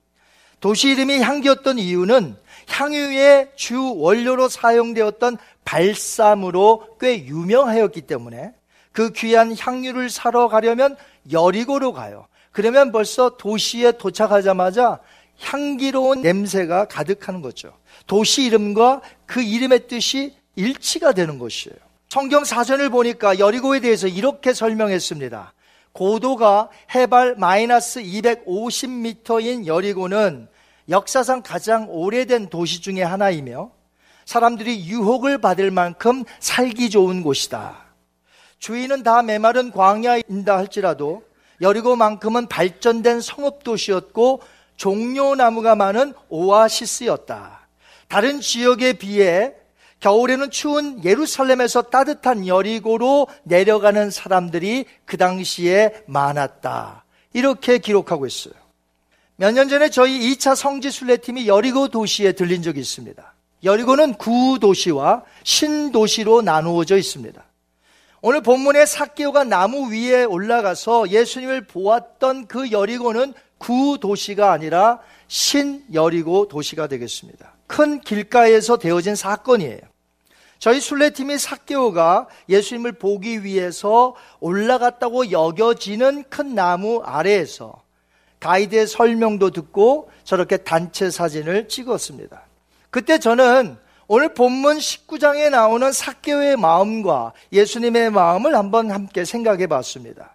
[0.59, 2.36] 도시 이름이 향기였던 이유는
[2.68, 8.53] 향유의 주 원료로 사용되었던 발삼으로 꽤 유명하였기 때문에
[8.93, 10.97] 그 귀한 향유를 사러 가려면
[11.30, 12.26] 여리고로 가요.
[12.51, 14.99] 그러면 벌써 도시에 도착하자마자
[15.38, 17.72] 향기로운 냄새가 가득하는 거죠.
[18.11, 21.77] 도시 이름과 그 이름의 뜻이 일치가 되는 것이에요.
[22.09, 25.53] 성경 사전을 보니까 여리고에 대해서 이렇게 설명했습니다.
[25.93, 30.49] 고도가 해발 마이너스 250m인 여리고는
[30.89, 33.71] 역사상 가장 오래된 도시 중의 하나이며
[34.25, 37.77] 사람들이 유혹을 받을 만큼 살기 좋은 곳이다.
[38.59, 41.23] 주위는 다 메마른 광야인다 할지라도
[41.61, 44.43] 여리고만큼은 발전된 성읍 도시였고
[44.75, 47.60] 종려나무가 많은 오아시스였다.
[48.11, 49.55] 다른 지역에 비해
[50.01, 57.05] 겨울에는 추운 예루살렘에서 따뜻한 여리고로 내려가는 사람들이 그 당시에 많았다.
[57.33, 58.55] 이렇게 기록하고 있어요.
[59.37, 63.35] 몇 년 전에 저희 2차 성지 순례팀이 여리고 도시에 들린 적이 있습니다.
[63.63, 67.43] 여리고는 구도시와 신도시로 나누어져 있습니다.
[68.23, 74.99] 오늘 본문에 사개오가 나무 위에 올라가서 예수님을 보았던 그 여리고는 구도시가 아니라
[75.29, 77.55] 신여리고 도시가 되겠습니다.
[77.71, 79.79] 큰 길가에서 되어진 사건이에요.
[80.59, 87.81] 저희 순례팀이 사개오가 예수님을 보기 위해서 올라갔다고 여겨지는 큰 나무 아래에서
[88.41, 92.43] 가이드의 설명도 듣고 저렇게 단체 사진을 찍었습니다.
[92.91, 100.33] 그때 저는 오늘 본문 19장에 나오는 사개오의 마음과 예수님의 마음을 한번 함께 생각해 봤습니다.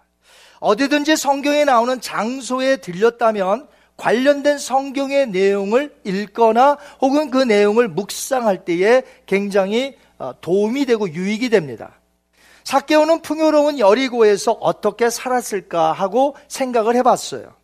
[0.60, 9.96] 어디든지 성경에 나오는 장소에 들렸다면 관련된 성경의 내용을 읽거나 혹은 그 내용을 묵상할 때에 굉장히
[10.18, 11.98] 어, 도움이 되고 유익이 됩니다.
[12.64, 17.54] 사개오는 풍요로운 여리고에서 어떻게 살았을까 하고 생각을 해봤어요.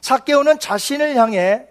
[0.00, 1.66] 사개오는 자신을 향해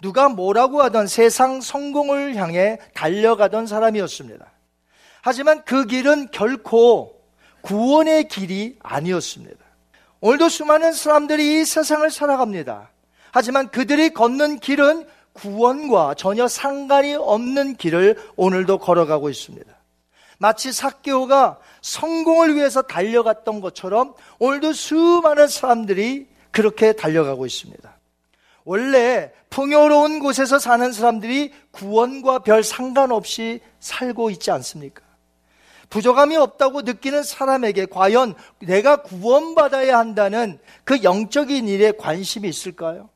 [0.00, 4.46] 누가 뭐라고 하던 세상 성공을 향해 달려가던 사람이었습니다.
[5.22, 7.20] 하지만 그 길은 결코
[7.62, 9.64] 구원의 길이 아니었습니다.
[10.20, 12.91] 오늘도 수많은 사람들이 이 세상을 살아갑니다.
[13.32, 19.72] 하지만 그들이 걷는 길은 구원과 전혀 상관이 없는 길을 오늘도 걸어가고 있습니다.
[20.38, 27.98] 마치 사개오가 성공을 위해서 달려갔던 것처럼 오늘도 수많은 사람들이 그렇게 달려가고 있습니다.
[28.64, 35.02] 원래 풍요로운 곳에서 사는 사람들이 구원과 별 상관없이 살고 있지 않습니까?
[35.88, 43.08] 부족함이 없다고 느끼는 사람에게 과연 내가 구원받아야 한다는 그 영적인 일에 관심이 있을까요?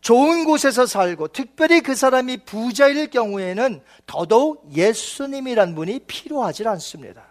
[0.00, 7.24] 좋은 곳에서 살고 특별히 그 사람이 부자일 경우에는 더더욱 예수님이란 분이 필요하지 않습니다.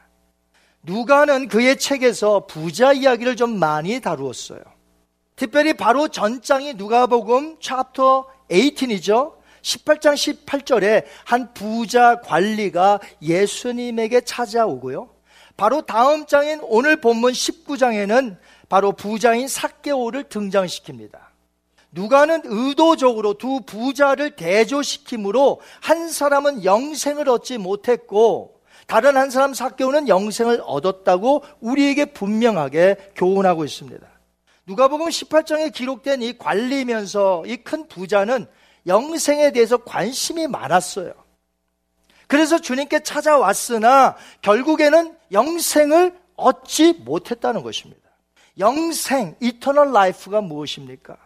[0.84, 4.60] 누가는 그의 책에서 부자 이야기를 좀 많이 다루었어요.
[5.36, 9.34] 특별히 바로 전장이 누가복음 챕터 18이죠.
[9.62, 10.14] 18장
[10.46, 15.10] 18절에 한 부자 관리가 예수님에게 찾아오고요.
[15.58, 18.38] 바로 다음 장인 오늘 본문 19장에는
[18.70, 21.35] 바로 부자인 사개오를 등장시킵니다.
[21.96, 30.62] 누가는 의도적으로 두 부자를 대조시킴으로 한 사람은 영생을 얻지 못했고 다른 한 사람 사개오는 영생을
[30.66, 34.06] 얻었다고 우리에게 분명하게 교훈하고 있습니다.
[34.68, 38.46] 누가복음 18장에 기록된 이 관리면서 이 큰 부자는
[38.86, 41.14] 영생에 대해서 관심이 많았어요.
[42.28, 48.02] 그래서 주님께 찾아왔으나 결국에는 영생을 얻지 못했다는 것입니다.
[48.60, 51.25] 영생, eternal life가 무엇입니까?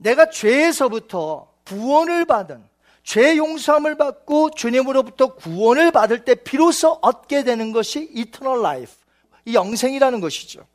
[0.00, 2.62] 내가 죄에서부터 구원을 받은
[3.02, 8.92] 죄 용서함을 받고 주님으로부터 구원을 받을 때 비로소 얻게 되는 것이 eternal life,
[9.44, 10.66] 이 영생이라는 것이죠.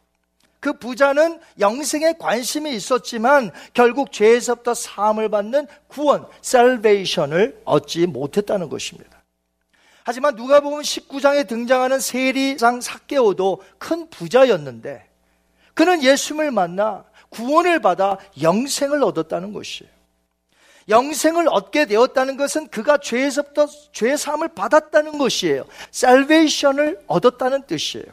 [0.59, 9.23] 그 부자는 영생에 관심이 있었지만 결국 죄에서부터 사함을 받는 구원, 살베이션을 얻지 못했다는 것입니다.
[10.03, 15.07] 하지만 누가 보면 19장에 등장하는 세리상 사개오도 큰 부자였는데
[15.73, 17.05] 그는 예수님을 만나
[17.35, 19.91] 구원을 받아 영생을 얻었다는 것이에요.
[20.87, 25.65] 영생을 얻게 되었다는 것은 그가 죄에서부터 죄 사함을 받았다는 것이에요.
[25.91, 28.05] 살베이션을 얻었다는 뜻이에요.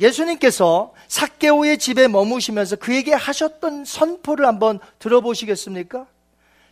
[0.00, 6.06] 예수님께서 사케오의 집에 머무시면서 그에게 하셨던 선포를 한번 들어보시겠습니까?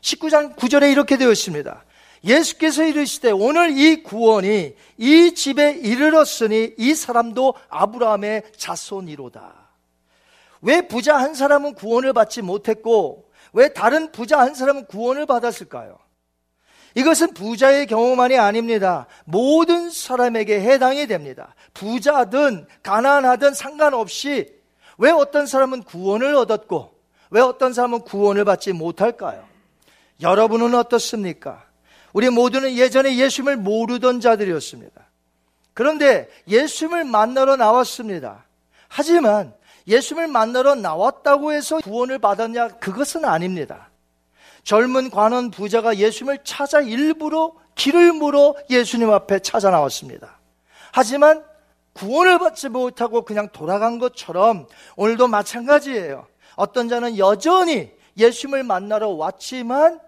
[0.00, 1.84] 19장 9절에 이렇게 되어 있습니다.
[2.24, 9.59] 예수께서 이르시되 오늘 이 구원이 이 집에 이르렀으니 이 사람도 아브라함의 자손이로다.
[10.62, 15.98] 왜 부자 한 사람은 구원을 받지 못했고 왜 다른 부자 한 사람은 구원을 받았을까요?
[16.94, 19.06] 이것은 부자의 경우만이 아닙니다.
[19.24, 21.54] 모든 사람에게 해당이 됩니다.
[21.72, 24.52] 부자든 가난하든 상관없이
[24.98, 26.92] 왜 어떤 사람은 구원을 얻었고
[27.30, 29.44] 왜 어떤 사람은 구원을 받지 못할까요?
[30.20, 31.64] 여러분은 어떻습니까?
[32.12, 35.00] 우리 모두는 예전에 예수님을 모르던 자들이었습니다.
[35.74, 38.44] 그런데 예수님을 만나러 나왔습니다.
[38.88, 39.54] 하지만
[39.86, 42.68] 예수님을 만나러 나왔다고 해서 구원을 받았냐?
[42.78, 43.90] 그것은 아닙니다.
[44.62, 50.38] 젊은 관원 부자가 예수님을 찾아 일부러 길을 물어 예수님 앞에 찾아 나왔습니다.
[50.92, 51.44] 하지만
[51.94, 54.66] 구원을 받지 못하고 그냥 돌아간 것처럼
[54.96, 56.26] 오늘도 마찬가지예요.
[56.56, 60.00] 어떤 자는 여전히 예수님을 만나러 왔지만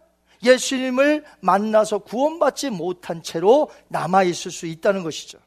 [0.42, 5.38] 예수님을 만나서 구원받지 못한 채로 남아있을 수 있다는 것이죠.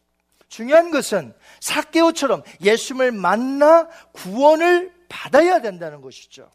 [0.48, 1.34] 중요한 것은
[1.66, 6.52] 사케오처럼 예수님을 만나 구원을 받아야 된다는 것이죠.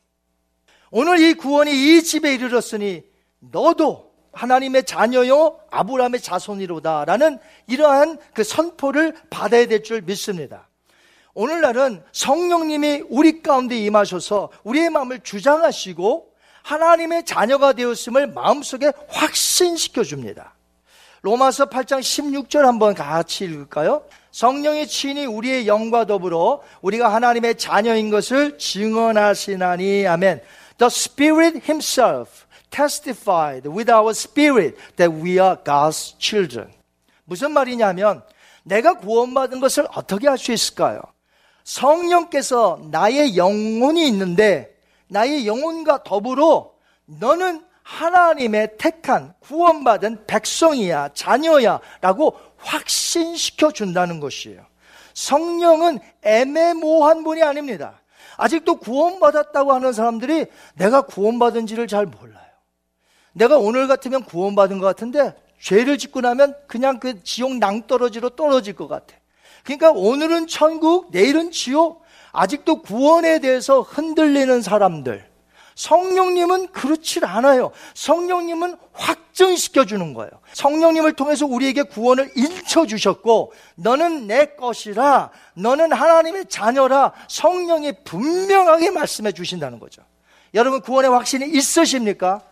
[0.93, 3.03] 오늘 이 구원이 이 집에 이르렀으니
[3.41, 10.69] 너도 하나님의 자녀요 아브라함의 자손이로다라는 이러한 그 선포를 받아야 될 줄 믿습니다.
[11.35, 16.33] 오늘날은 성령님이 우리 가운데 임하셔서 우리의 마음을 주장하시고
[16.63, 20.55] 하나님의 자녀가 되었음을 마음속에 확신시켜 줍니다.
[21.23, 24.05] 로마서 8장 16절 한번 같이 읽을까요?
[24.33, 30.41] 성령의 친히 우리의 영과 더불어 우리가 하나님의 자녀인 것을 증언하시나니 아멘.
[30.79, 36.71] The Spirit Himself testified with our spirit that we are God's children.
[37.25, 38.23] 무슨 말이냐면
[38.63, 41.01] 내가 구원받은 것을 어떻게 할 수 있을까요?
[41.65, 44.77] 성령께서 나의 영혼이 있는데
[45.09, 46.73] 나의 영혼과 더불어
[47.07, 54.65] 너는 하나님의 택한 구원받은 백성이야 자녀야 라고 확신시켜 준다는 것이에요.
[55.15, 58.01] 성령은 애매모호한 분이 아닙니다.
[58.37, 62.41] 아직도 구원받았다고 하는 사람들이 내가 구원받은지를 잘 몰라요.
[63.33, 68.89] 내가 오늘 같으면 구원받은 것 같은데 죄를 짓고 나면 그냥 그 지옥 낭떠러지로 떨어질 것
[68.89, 69.15] 같아.
[69.63, 72.03] 그러니까 오늘은 천국, 내일은 지옥.
[72.33, 75.30] 아직도 구원에 대해서 흔들리는 사람들.
[75.81, 77.71] 성령님은 그렇지 않아요.
[77.95, 80.31] 성령님은 확증시켜 주는 거예요.
[80.53, 89.33] 성령님을 통해서 우리에게 구원을 일쳐 주셨고, 너는 내 것이라, 너는 하나님의 자녀라, 성령이 분명하게 말씀해
[89.33, 90.03] 주신다는 거죠.
[90.53, 92.43] 여러분, 구원의 확신이 있으십니까?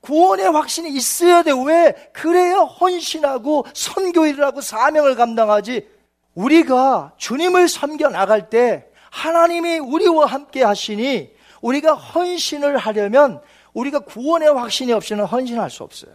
[0.00, 1.50] 구원의 확신이 있어야 돼.
[1.66, 2.10] 왜?
[2.12, 5.88] 그래야 헌신하고 선교일을 하고 사명을 감당하지.
[6.36, 11.31] 우리가 주님을 섬겨 나갈 때 하나님이 우리와 함께 하시니
[11.62, 13.40] 우리가 헌신을 하려면
[13.72, 16.12] 우리가 구원의 확신이 없이는 헌신할 수 없어요.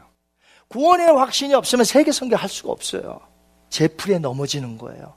[0.68, 3.20] 구원의 확신이 없으면 세계 선교 할 수가 없어요.
[3.70, 5.16] 제풀에 넘어지는 거예요.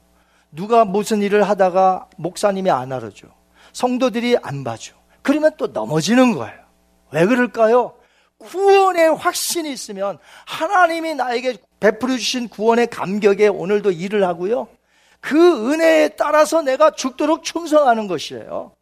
[0.53, 3.27] 누가 무슨 일을 하다가 목사님이 안 알아줘.
[3.73, 4.95] 성도들이 안 봐줘.
[5.23, 6.59] 그러면 또 넘어지는 거예요.
[7.13, 7.95] 왜 그럴까요?
[8.39, 14.69] 구원의 확신이 있으면 하나님이 나에게 베풀어 주신 구원의 감격에 오늘도 일을 하고요.
[15.21, 18.73] 그 은혜에 따라서 내가 죽도록 충성하는 것이에요.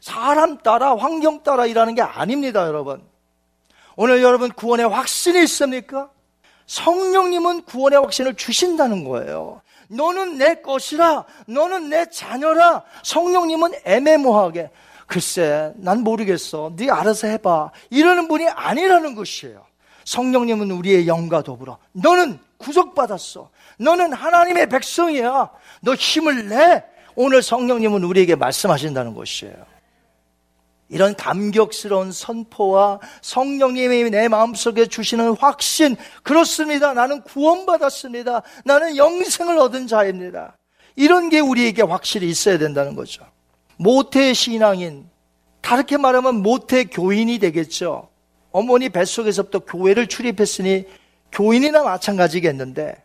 [0.00, 3.02] 사람 따라 환경 따라 일하는 게 아닙니다, 여러분.
[3.96, 6.10] 오늘 여러분 구원의 확신이 있습니까?
[6.66, 9.62] 성령님은 구원의 확신을 주신다는 거예요.
[9.88, 12.84] 너는 내 것이라, 너는 내 자녀라.
[13.02, 14.70] 성령님은 애매모호하게
[15.06, 16.72] 글쎄, 난 모르겠어.
[16.76, 17.72] 네 알아서 해봐.
[17.90, 19.64] 이러는 분이 아니라는 것이에요.
[20.04, 21.78] 성령님은 우리의 영과 더불어.
[21.92, 23.50] 너는 구속받았어.
[23.78, 25.50] 너는 하나님의 백성이야.
[25.80, 26.84] 너 힘을 내.
[27.14, 29.77] 오늘 성령님은 우리에게 말씀하신다는 것이에요.
[30.88, 36.94] 이런 감격스러운 선포와 성령님이 내 마음속에 주시는 확신, 그렇습니다.
[36.94, 38.42] 나는 구원받았습니다.
[38.64, 40.56] 나는 영생을 얻은 자입니다.
[40.96, 43.24] 이런 게 우리에게 확실히 있어야 된다는 거죠.
[43.76, 45.08] 모태 신앙인,
[45.60, 48.08] 다르게 말하면 모태 교인이 되겠죠.
[48.50, 50.86] 어머니 뱃속에서부터 교회를 출입했으니
[51.30, 52.96] 교인이나 마찬가지겠는데,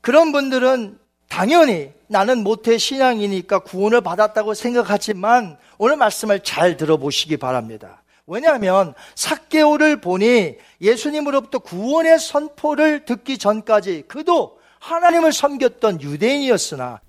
[0.00, 0.98] 그런 분들은
[1.28, 8.02] 당연히 나는 모태 신앙이니까 구원을 받았다고 생각하지만 오늘 말씀을 잘 들어보시기 바랍니다.
[8.26, 17.00] 왜냐하면 삭개오를 보니 예수님으로부터 구원의 선포를 듣기 전까지 그도 하나님을 섬겼던 유대인이었으나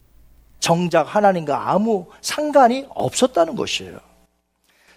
[0.60, 3.98] 정작 하나님과 아무 상관이 없었다는 것이에요.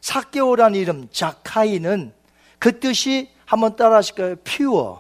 [0.03, 2.13] 사개오란 이름 자카이는
[2.59, 4.37] 그 뜻이 한번 따라 하실까요?
[4.45, 4.97] pure,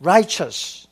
[0.00, 0.89] righteous.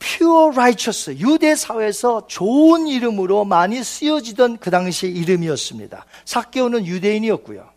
[0.00, 6.04] Pure righteous, 유대 사회에서 좋은 이름으로 많이 쓰여지던 그 당시 이름이었습니다.
[6.24, 7.68] 사케오는 유대인이었고요.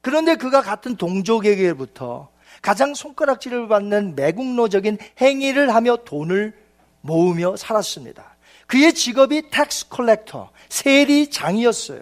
[0.00, 2.30] 그런데 그가 같은 동족에게부터
[2.60, 6.54] 가장 손가락질을 받는 매국노적인 행위를 하며 돈을
[7.02, 8.36] 모으며 살았습니다.
[8.66, 12.00] 그의 직업이 tax collector, 세리장이었어요.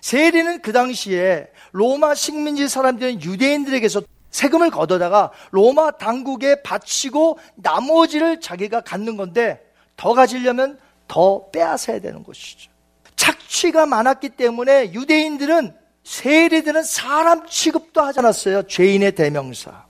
[0.00, 4.02] 세리는 그 당시에 로마 식민지 사람들은 유대인들에게서
[4.38, 9.60] 세금을 걷어다가 로마 당국에 바치고 나머지를 자기가 갖는 건데
[9.96, 10.78] 더 가지려면
[11.08, 12.70] 더 빼앗아야 되는 것이죠.
[13.16, 15.74] 착취가 많았기 때문에 유대인들은
[16.04, 18.62] 세리들은 사람 취급도 하지 않았어요.
[18.68, 19.86] 죄인의 대명사.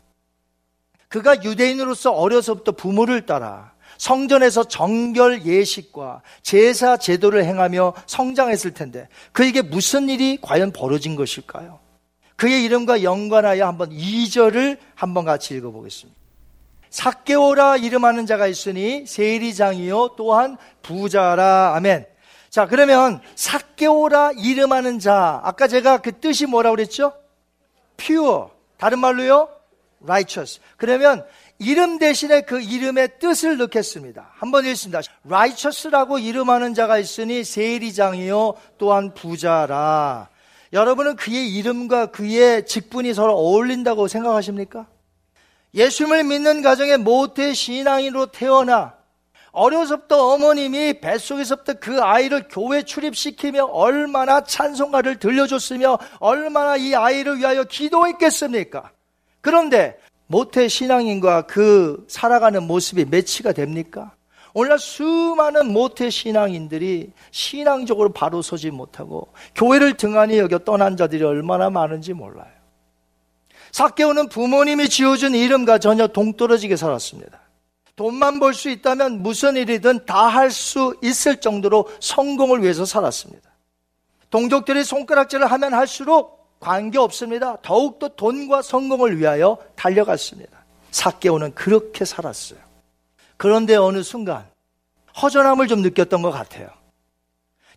[1.08, 10.08] 그가 유대인으로서 어려서부터 부모를 따라 성전에서 정결 예식과 제사 제도를 행하며 성장했을 텐데 그에게 무슨
[10.08, 11.87] 일이 과연 벌어진 것일까요?
[12.38, 16.16] 그의 이름과 연관하여 한번 2절을 한번 같이 읽어보겠습니다.
[16.88, 22.06] 사케오라 이름하는 자가 있으니 세리장이요 또한 부자라 아멘.
[22.48, 27.12] 자 그러면 사케오라 이름하는 자 아까 제가 그 뜻이 뭐라고 그랬죠?
[27.96, 28.44] pure
[28.78, 29.48] 다른 말로요
[30.04, 31.26] righteous 그러면
[31.58, 34.30] 이름 대신에 그 이름의 뜻을 넣겠습니다.
[34.36, 35.00] 한번 읽습니다.
[35.26, 40.28] righteous라고 이름하는 자가 있으니 세리장이요 또한 부자라.
[40.72, 44.86] 여러분은 그의 이름과 그의 직분이 서로 어울린다고 생각하십니까?
[45.74, 48.94] 예수님을 믿는 가정에 모태 신앙인으로 태어나
[49.52, 58.90] 어려서부터 어머님이 뱃속에서부터 그 아이를 교회 출입시키며 얼마나 찬송가를 들려줬으며 얼마나 이 아이를 위하여 기도했겠습니까?
[59.40, 64.12] 그런데 모태 신앙인과 그 살아가는 모습이 매치가 됩니까?
[64.54, 72.12] 오늘날 수많은 모태 신앙인들이 신앙적으로 바로 서지 못하고 교회를 등한히 여겨 떠난 자들이 얼마나 많은지
[72.12, 72.50] 몰라요.
[73.72, 77.40] 사케오는 부모님이 지어준 이름과 전혀 동떨어지게 살았습니다.
[77.96, 83.48] 돈만 벌 수 있다면 무슨 일이든 다 할 수 있을 정도로 성공을 위해서 살았습니다.
[84.30, 87.56] 동족들이 손가락질을 하면 할수록 관계 없습니다.
[87.62, 90.64] 더욱더 돈과 성공을 위하여 달려갔습니다.
[90.90, 92.58] 사케오는 그렇게 살았어요.
[93.38, 94.46] 그런데 어느 순간
[95.22, 96.68] 허전함을 좀 느꼈던 것 같아요.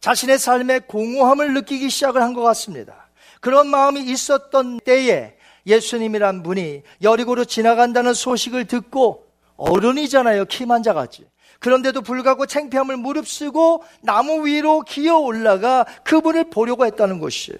[0.02, 3.10] 자신의 삶에 공허함을 느끼기 시작을 한 것 같습니다.
[3.40, 5.36] 그런 마음이 있었던 때에
[5.66, 10.46] 예수님이란 분이 여리고로 지나간다는 소식을 듣고 어른이잖아요.
[10.46, 11.26] 키만 작았지.
[11.60, 17.60] 그런데도 불구하고 창피함을 무릅쓰고 나무 위로 기어 올라가 그분을 보려고 했다는 것이에요.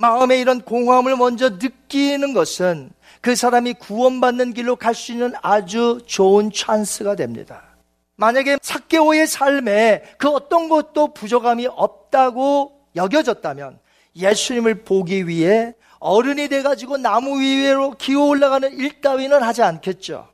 [0.00, 2.90] 마음에 이런 공허함을 먼저 느끼는 것은
[3.20, 7.62] 그 사람이 구원받는 길로 갈 수 있는 아주 좋은 찬스가 됩니다.
[8.16, 13.78] 만약에 사케오의 삶에 그 어떤 것도 부족함이 없다고 여겨졌다면
[14.16, 20.28] 예수님을 보기 위해 어른이 돼가지고 나무 위로 기어 올라가는 일 따위는 하지 않겠죠.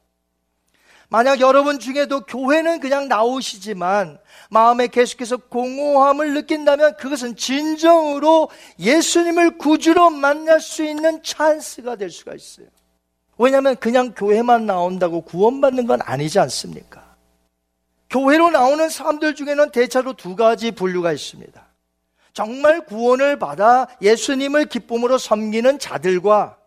[1.08, 4.18] 만약 여러분 중에도 교회는 그냥 나오시지만
[4.50, 12.66] 마음에 계속해서 공허함을 느낀다면 그것은 진정으로 예수님을 구주로 만날 수 있는 찬스가 될 수가 있어요.
[13.38, 17.14] 왜냐하면 그냥 교회만 나온다고 구원받는 건 아니지 않습니까?
[18.10, 21.66] 교회로 나오는 사람들 중에는 대체로 두 가지 분류가 있습니다.
[22.32, 26.58] 정말 구원을 받아 예수님을 기쁨으로 섬기는 자들과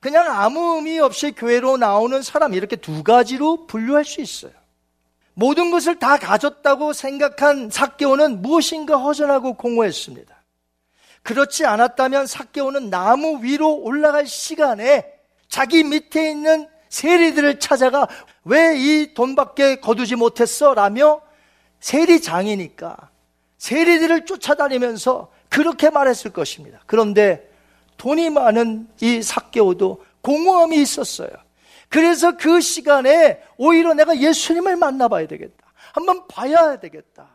[0.00, 4.52] 그냥 아무 의미 없이 교회로 나오는 사람 이렇게 두 가지로 분류할 수 있어요.
[5.34, 10.34] 모든 것을 다 가졌다고 생각한 사개오는 무엇인가 허전하고 공허했습니다.
[11.22, 15.06] 그렇지 않았다면 사개오는 나무 위로 올라갈 시간에
[15.48, 18.08] 자기 밑에 있는 세리들을 찾아가
[18.44, 20.74] 왜 이 돈밖에 거두지 못했어?
[20.74, 21.20] 라며
[21.80, 22.96] 세리장이니까
[23.58, 26.80] 세리들을 쫓아다니면서 그렇게 말했을 것입니다.
[26.86, 27.49] 그런데
[28.00, 31.28] 돈이 많은 이 사개오도 공허함이 있었어요.
[31.90, 35.54] 그래서 그 시간에 오히려 내가 예수님을 만나봐야 되겠다.
[35.92, 37.28] 한번 봐야 되겠다.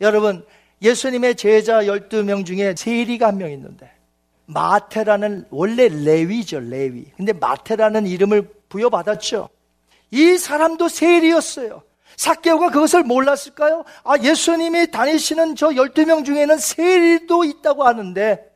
[0.00, 0.46] 여러분,
[0.80, 3.90] 예수님의 제자 12명 중에 세리가 한 명 있는데,
[4.46, 7.06] 마테라는 원래 레위죠, 레위.
[7.16, 9.48] 근데 마테라는 이름을 부여받았죠.
[10.12, 11.82] 이 사람도 세리였어요.
[12.16, 13.84] 사케오가 그것을 몰랐을까요?
[14.04, 18.55] 아, 예수님이 다니시는 저 12명 중에는 세리도 있다고 하는데,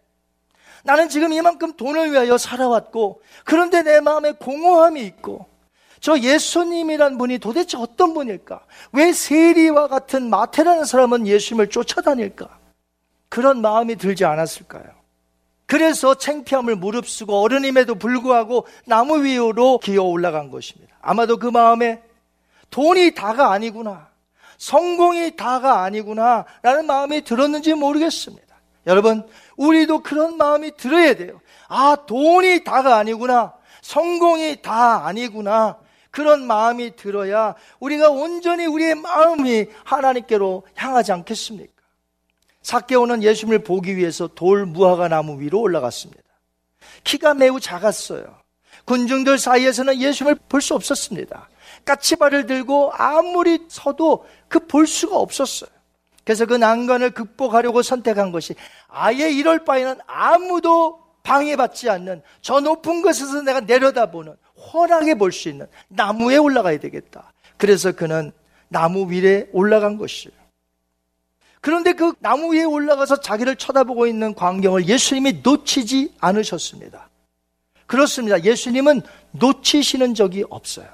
[0.85, 5.47] 나는 지금 이만큼 돈을 위하여 살아왔고, 그런데 내 마음에 공허함이 있고,
[6.01, 8.65] 저 예수님이란 분이 도대체 어떤 분일까?
[8.93, 12.59] 왜 세리와 같은 마태라는 사람은 예수님을 쫓아다닐까?
[13.29, 15.01] 그런 마음이 들지 않았을까요?
[15.67, 20.97] 그래서 창피함을 무릅쓰고 어른임에도 불구하고 나무 위로 기어 올라간 것입니다.
[21.01, 22.03] 아마도 그 마음에
[22.71, 24.09] 돈이 다가 아니구나.
[24.59, 26.45] 성공이 다가 아니구나.
[26.63, 28.50] 라는 마음이 들었는지 모르겠습니다.
[28.87, 29.27] 여러분,
[29.57, 31.41] 우리도 그런 마음이 들어야 돼요.
[31.69, 33.55] 아, 돈이 다가 아니구나.
[33.83, 35.79] 성공이 다 아니구나.
[36.11, 41.73] 그런 마음이 들어야 우리가 온전히 우리의 마음이 하나님께로 향하지 않겠습니까?
[42.63, 46.23] 사개오는 예수님을 보기 위해서 돌 무화과 나무 위로 올라갔습니다.
[47.05, 48.39] 키가 매우 작았어요.
[48.87, 51.49] 군중들 사이에서는 예수님을 볼 수 없었습니다.
[51.85, 55.71] 까치발을 들고 아무리 서도 그 볼 수가 없었어요.
[56.25, 58.55] 그래서 그 난관을 극복하려고 선택한 것이
[58.89, 65.67] 아예 이럴 바에는 아무도 방해받지 않는 저 높은 곳에서 내가 내려다보는 환하게 볼 수 있는
[65.89, 67.33] 나무에 올라가야 되겠다.
[67.57, 68.33] 그래서 그는
[68.69, 70.39] 나무 위에 올라간 것이에요.
[71.61, 77.11] 그런데 그 나무 위에 올라가서 자기를 쳐다보고 있는 광경을 예수님이 놓치지 않으셨습니다.
[77.87, 78.43] 그렇습니다.
[78.43, 79.03] 예수님은
[79.33, 80.89] 놓치시는 적이 없어요.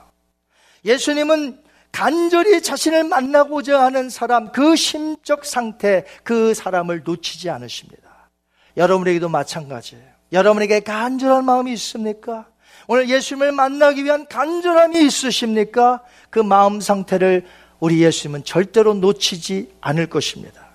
[0.85, 1.63] 예수님은
[1.97, 8.29] 간절히 자신을 만나고자 하는 사람, 그 심적 상태, 그 사람을 놓치지 않으십니다.
[8.77, 10.05] 여러분에게도 마찬가지예요.
[10.31, 12.49] 여러분에게 간절한 마음이 있습니까?
[12.87, 16.03] 오늘 예수님을 만나기 위한 간절함이 있으십니까?
[16.29, 17.47] 그 마음 상태를
[17.81, 20.67] 우리 예수님은 절대로 놓치지 않을 것입니다.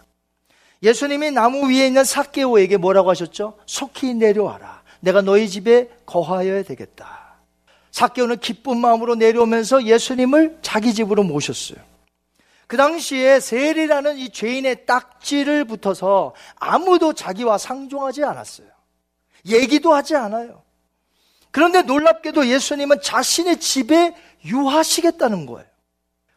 [0.81, 3.59] 예수님이 나무 위에 있는 사케오에게 뭐라고 하셨죠?
[3.67, 4.81] 속히 내려와라.
[5.01, 7.20] 내가 너희 집에 거하여야 되겠다.
[7.91, 11.79] 사케오는 기쁜 마음으로 내려오면서 예수님을 자기 집으로 모셨어요.
[12.67, 18.67] 그 당시에 세리라는 이 죄인의 딱지를 붙어서 아무도 자기와 상종하지 않았어요.
[19.45, 20.63] 얘기도 하지 않아요.
[21.51, 24.15] 그런데 놀랍게도 예수님은 자신의 집에
[24.45, 25.67] 유하시겠다는 거예요.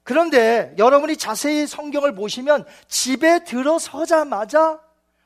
[0.02, 4.80] 그런데 여러분이 자세히 성경을 보시면 집에 들어서자마자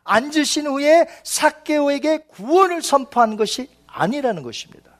[0.04, 4.97] 앉으신 후에 사케오에게 구원을 선포한 것이 아니라는 것입니다.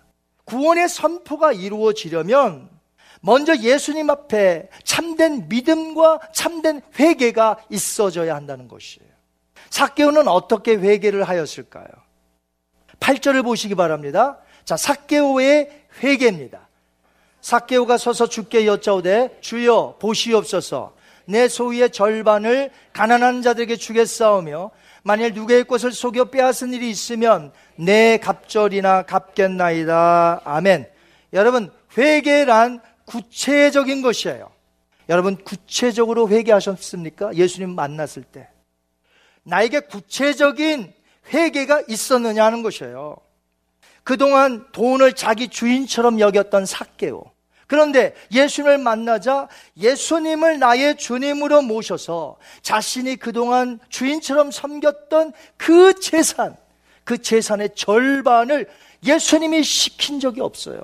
[0.49, 2.69] 구원의 선포가 이루어지려면
[3.21, 9.09] 먼저 예수님 앞에 참된 믿음과 참된 회개가 있어져야 한다는 것이에요.
[9.71, 11.87] 사케오는 어떻게 회개를 하였을까요?
[13.01, 14.39] 8절을 보시기 바랍니다.
[14.65, 15.71] 자, 사케오의
[16.03, 16.69] 회개입니다.
[17.41, 24.71] 사케오가 서서 주께 여짜오되 주여 보시옵소서 내 소유의 절반을 가난한 자들에게 주겠사오며
[25.03, 30.43] 만일 누구의 것을 속여 빼앗은 일이 있으면 내 갑절이나 갚겠나이다.
[30.45, 30.89] 아멘.
[31.33, 34.51] 여러분 회개란 구체적인 것이에요.
[35.09, 37.35] 여러분 구체적으로 회개하셨습니까?
[37.35, 38.49] 예수님 만났을 때
[39.45, 40.93] 나에게 구체적인
[41.33, 43.17] 회개가 있었느냐 하는 것이에요.
[44.05, 47.31] 그동안 돈을 자기 주인처럼 여겼던 삭개오.
[47.69, 49.47] 그런데 예수님을 만나자
[49.77, 56.57] 예수님을 나의 주님으로 모셔서 자신이 그동안 주인처럼 섬겼던 그 재산,
[57.05, 58.67] 그 재산의 절반을
[59.05, 60.81] 예수님이 시킨 적이 없어요.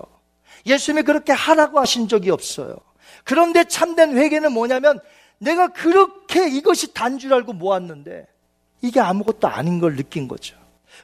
[0.66, 2.76] 예수님이 그렇게 하라고 하신 적이 없어요.
[3.24, 5.01] 그런데 참된 회개는 뭐냐면
[5.39, 8.26] 내가 그렇게 이것이 단 줄 알고 모았는데
[8.82, 10.55] 이게 아무것도 아닌 걸 느낀 거죠.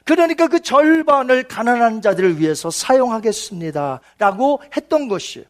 [0.05, 3.99] 그러니까 그 절반을 가난한 자들을 위해서 사용하겠습니다.
[4.19, 5.47] 라고 했던 것이에요.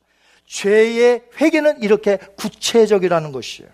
[0.51, 3.69] 죄의 회개는 이렇게 구체적이라는 것이에요.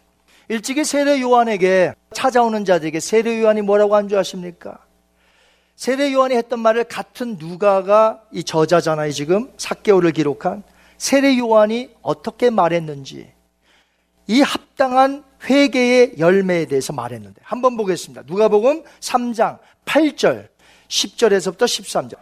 [0.48, 4.78] 일찍이 세례 요한에게 찾아오는 자들에게 세례 요한이 뭐라고 한 줄 아십니까?
[5.76, 9.52] 세례 요한이 했던 말을 같은 누가가 이 저자잖아요, 지금.
[9.58, 10.64] 사개월을 기록한.
[11.00, 13.28] 세례 요한이 어떻게 말했는지
[14.28, 18.24] 이 합당한 회개의 열매에 대해서 말했는데 한번 보겠습니다.
[18.28, 20.48] 누가복음 3장 8절
[20.88, 22.18] 10절에서부터 13절.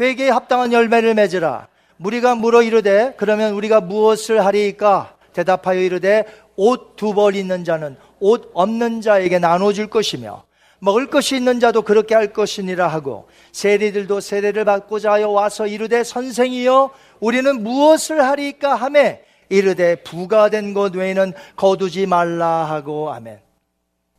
[0.00, 1.68] 회개에 합당한 열매를 맺으라.
[2.00, 5.16] 무리가 물어 이르되 그러면 우리가 무엇을 하리까?
[5.34, 6.24] 대답하여 이르되
[6.56, 10.44] 옷 두 벌 있는 자는 옷 없는 자에게 나눠 줄 것이며
[10.78, 16.90] 먹을 것이 있는 자도 그렇게 할 것이니라 하고 세리들도 세례를 받고자 하여 와서 이르되 선생이여
[17.20, 23.40] 우리는 무엇을 하리까 하매 이르되 부가 된 것 외에는 거두지 말라 하고 아멘.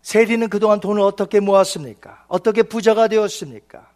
[0.04, 2.26] 세리는 그동안 돈을 어떻게 모았습니까?
[2.28, 3.90] 어떻게 부자가 되었습니까?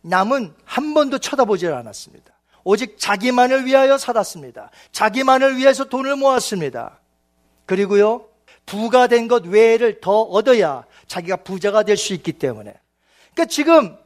[0.00, 2.31] 남은 한 번도 쳐다보질 않았습니다.
[2.64, 4.70] 오직 자기만을 위하여 살았습니다.
[4.92, 6.98] 자기만을 위해서 돈을 모았습니다.
[7.66, 8.26] 그리고요,
[8.66, 12.72] 부가 된 것 외를 더 얻어야 자기가 부자가 될 수 있기 때문에.
[13.34, 13.96] 그러니까 지금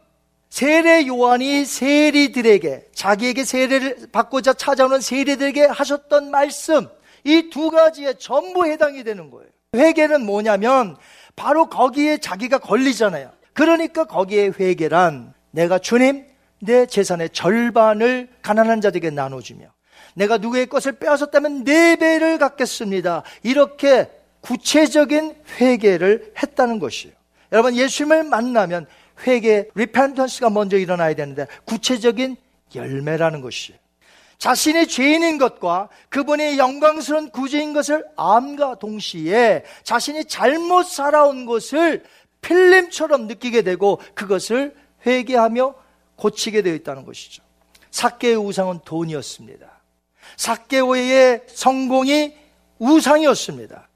[0.48, 6.88] 세례 요한이 세리들에게 자기에게 세례를 받고자 찾아오는 세리들에게 하셨던 말씀
[7.24, 9.48] 이 두 가지에 전부 해당이 되는 거예요.
[9.74, 10.96] 회개는 뭐냐면
[11.34, 13.30] 바로 거기에 자기가 걸리잖아요.
[13.52, 16.24] 그러니까 거기에 회개란 내가 주님
[16.66, 19.66] 내 재산의 절반을 가난한 자들에게 나눠주며
[20.14, 23.22] 내가 누구의 것을 빼앗았다면 네 배를 갖겠습니다.
[23.42, 24.10] 이렇게
[24.40, 27.14] 구체적인 회개를 했다는 것이에요.
[27.52, 28.86] 여러분 예수님을 만나면
[29.26, 32.36] 회개, 리펜턴스가 먼저 일어나야 되는데 구체적인
[32.74, 33.78] 열매라는 것이에요.
[34.38, 42.04] 자신의 죄인인 것과 그분의 영광스러운 구주인 것을 암과 동시에 자신이 잘못 살아온 것을
[42.42, 44.74] 필름처럼 느끼게 되고 그것을
[45.06, 45.74] 회개하며
[46.16, 47.42] 고치게 되어 있다는 것이죠.
[47.90, 49.70] 사케의 우상은 돈이었습니다.
[50.36, 52.34] 사개오의 성공이
[52.78, 53.88] 우상이었습니다.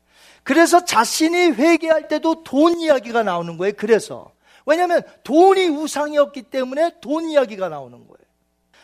[0.42, 3.74] 그래서 자신이 회개할 때도 돈 이야기가 나오는 거예요.
[3.76, 4.32] 그래서
[4.66, 8.16] 왜냐하면 돈이 우상이었기 때문에 돈 이야기가 나오는 거예요.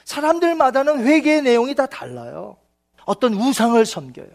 [0.05, 2.57] 사람들마다는 회개의 내용이 다 달라요.
[3.05, 4.29] 어떤 우상을 섬겨요.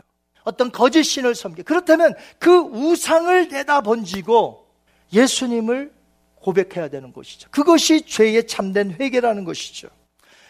[0.43, 1.63] 어떤 거짓 신을 섬겨.
[1.63, 4.67] 그렇다면 그 우상을 내다 번지고
[5.13, 5.93] 예수님을
[6.41, 7.49] 고백해야 되는 것이죠.
[7.51, 9.89] 그것이 죄의 참된 회개라는 것이죠.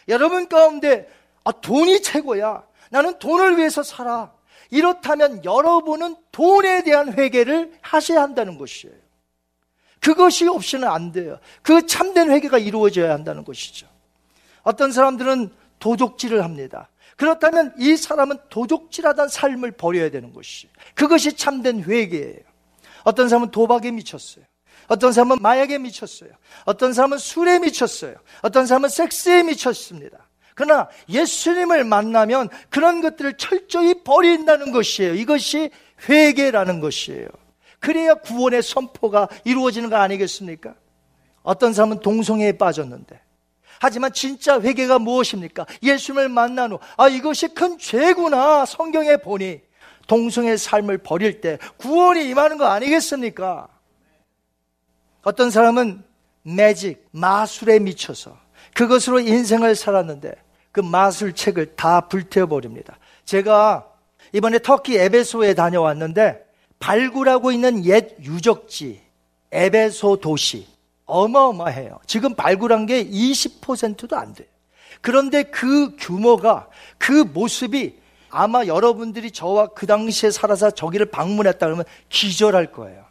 [0.08, 1.08] 여러분 가운데
[1.44, 2.64] 아, 돈이 최고야.
[2.90, 4.32] 나는 돈을 위해서 살아.
[4.70, 8.96] 이렇다면 여러분은 돈에 대한 회개를 하셔야 한다는 것이에요.
[10.00, 11.40] 그것이 없이는 안 돼요.
[11.62, 13.88] 그 참된 회개가 이루어져야 한다는 것이죠.
[14.64, 16.90] 어떤 사람들은 도적질을 합니다.
[17.18, 20.68] 그렇다면 이 사람은 도적질하던 삶을 버려야 되는 것이.
[20.96, 22.40] 그것이 참된 회개예요.
[23.04, 24.46] 어떤 사람은 도박에 미쳤어요.
[24.92, 26.32] 어떤 사람은 마약에 미쳤어요.
[26.66, 28.14] 어떤 사람은 술에 미쳤어요.
[28.42, 30.18] 어떤 사람은 섹스에 미쳤습니다.
[30.54, 35.14] 그러나 예수님을 만나면 그런 것들을 철저히 버린다는 것이에요.
[35.14, 35.70] 이것이
[36.10, 37.30] 회개라는 것이에요.
[37.80, 40.76] 그래야 구원의 선포가 이루어지는 거 아니겠습니까?
[41.42, 43.18] 어떤 사람은 동성애에 빠졌는데
[43.80, 45.68] 하지만 진짜 회개가 무엇입니까?
[45.82, 48.66] 예수님을 만난 후, 아, 이것이 큰 죄구나.
[48.66, 49.62] 성경에 보니.
[50.08, 53.70] 동성의 삶을 버릴 때 구원이 임하는 거 아니겠습니까?
[55.24, 56.04] 어떤 사람은
[56.44, 58.38] 매직, 마술에 미쳐서
[58.74, 60.34] 그것으로 인생을 살았는데
[60.72, 62.98] 그 마술책을 다 불태워버립니다.
[63.26, 63.88] 제가
[64.34, 66.46] 이번에 터키 에베소에 다녀왔는데
[66.80, 69.02] 발굴하고 있는 옛 유적지,
[69.52, 70.66] 에베소 도시,
[71.06, 72.00] 어마어마해요.
[72.08, 74.48] 지금 발굴한 게 20%도 안 돼요.
[75.02, 76.68] 그런데 그 규모가,
[76.98, 78.00] 그 모습이
[78.30, 83.04] 아마 여러분들이 저와 그 당시에 살아서 저기를 방문했다 그러면 기절할 거예요.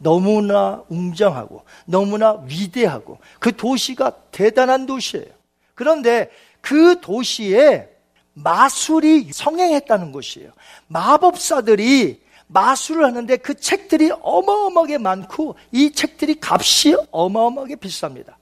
[0.00, 5.26] 너무나 웅장하고, 너무나 위대하고, 그 도시가 대단한 도시예요.
[5.74, 6.30] 그런데
[6.60, 7.88] 그 도시에
[8.34, 10.50] 마술이 성행했다는 것이에요.
[10.88, 18.34] 마법사들이 마술을 하는데 그 책들이 어마어마하게 많고 이 책들이 값이 어마어마하게 비쌉니다.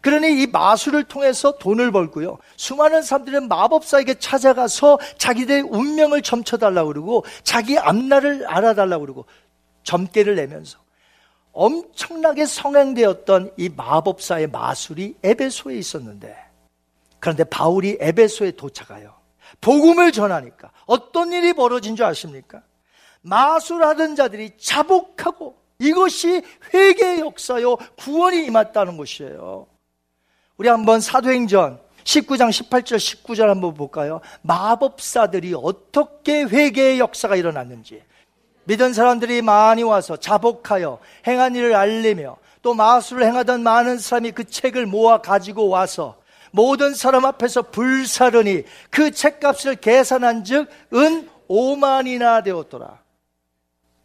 [0.00, 2.38] 그러니 이 마술을 통해서 돈을 벌고요.
[2.56, 9.26] 수많은 사람들은 마법사에게 찾아가서 자기들의 운명을 점쳐달라고 그러고 자기 앞날을 알아달라고 그러고
[9.84, 10.78] 점괘를 내면서
[11.52, 16.36] 엄청나게 성행되었던 이 마법사의 마술이 에베소에 있었는데
[17.18, 19.14] 그런데 바울이 에베소에 도착하여
[19.60, 22.62] 복음을 전하니까 어떤 일이 벌어진 줄 아십니까?
[23.20, 26.42] 마술하던 자들이 자복하고 이것이
[26.72, 29.66] 회개의 역사요 구원이 임했다는 것이에요.
[30.56, 34.20] 우리 한번 사도행전 19장 18절 19절 한번 볼까요?
[34.42, 38.02] 마법사들이 어떻게 회개의 역사가 일어났는지
[38.64, 44.86] 믿은 사람들이 많이 와서 자복하여 행한 일을 알리며 또 마술을 행하던 많은 사람이 그 책을
[44.86, 46.16] 모아 가지고 와서
[46.52, 53.00] 모든 사람 앞에서 불사르니 그 책값을 계산한 즉은 5만이나 되었더라.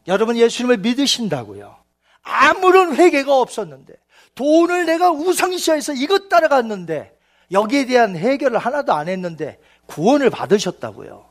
[0.08, 1.76] 여러분 예수님을 믿으신다고요.
[2.24, 3.93] 아무런 회개가 없었는데
[4.36, 7.16] 돈을 내가 우상시해서 이것 따라갔는데
[7.51, 11.26] 여기에 대한 해결을 하나도 안 했는데 구원을 받으셨다고요.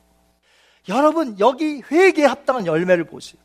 [0.89, 3.41] 여러분 여기 회개에 합당한 열매를 보세요.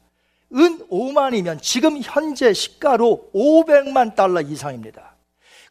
[0.53, 5.15] 은 5만이면 지금 현재 시가로 500만 달러 이상입니다.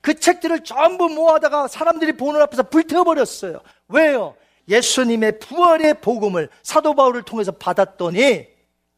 [0.00, 3.60] 그 책들을 전부 모아다가 사람들이 보는 앞에서 불태워버렸어요.
[3.88, 4.34] 왜요?
[4.68, 8.46] 예수님의 부활의 복음을 사도 바울을 통해서 받았더니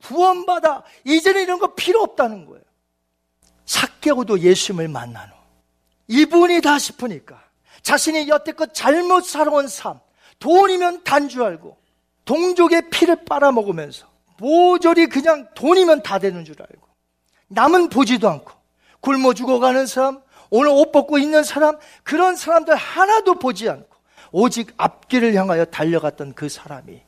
[0.02, 2.62] 구원받아 이제는 이런 거 필요 없다는 거예요.
[3.64, 5.34] 삭개오도 예수님을 만난 후
[6.08, 7.42] 이분이다 싶으니까
[7.82, 9.98] 자신이 여태껏 잘못 살아온 삶
[10.38, 11.76] 돈이면 단줄 알고
[12.24, 14.06] 동족의 피를 빨아먹으면서
[14.38, 16.88] 모조리 그냥 돈이면 다 되는 줄 알고
[17.48, 18.52] 남은 보지도 않고
[19.00, 20.20] 굶어 죽어가는 사람
[20.50, 23.88] 오늘 옷 벗고 있는 사람 그런 사람들 하나도 보지 않고
[24.32, 27.02] 오직 앞길을 향하여 달려갔던 그 사람이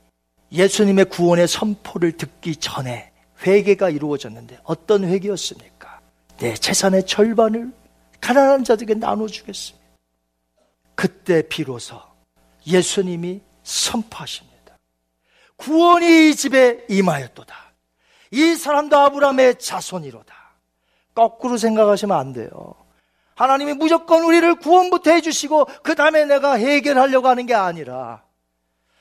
[0.52, 3.10] 예수님의 구원의 선포를 듣기 전에
[3.44, 6.00] 회개가 이루어졌는데 어떤 회개였습니까?
[6.38, 7.72] 내 재산의 절반을
[8.20, 9.84] 가난한 자들에게 나눠주겠습니다.
[10.94, 12.00] 그때 비로소
[12.66, 14.53] 예수님이 선포하십니다.
[15.56, 17.54] 구원이 이 집에 임하였도다.
[18.32, 20.34] 이 사람도 아브라함의 자손이로다.
[21.14, 22.74] 거꾸로 생각하시면 안 돼요.
[23.36, 28.22] 하나님이 무조건 우리를 구원부터 해주시고 그 다음에 내가 해결하려고 하는 게 아니라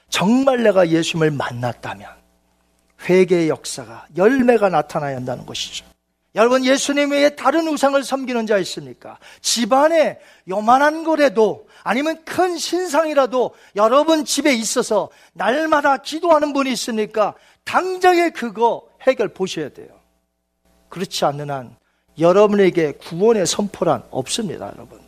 [0.09, 2.09] 정말 내가 예수님을 만났다면
[3.07, 5.85] 회개의 역사가 열매가 나타나야 한다는 것이죠.
[6.35, 9.19] 여러분 예수님 외에 다른 우상을 섬기는 자 있습니까?
[9.41, 10.19] 집안에
[10.49, 17.35] 요만한 거라도 아니면 큰 신상이라도 여러분 집에 있어서 날마다 기도하는 분이 있습니까?
[17.65, 19.89] 당장에 그거 해결 보셔야 돼요.
[20.89, 21.75] 그렇지 않는 한
[22.19, 24.99] 여러분에게 구원의 선포란 없습니다, 여러분.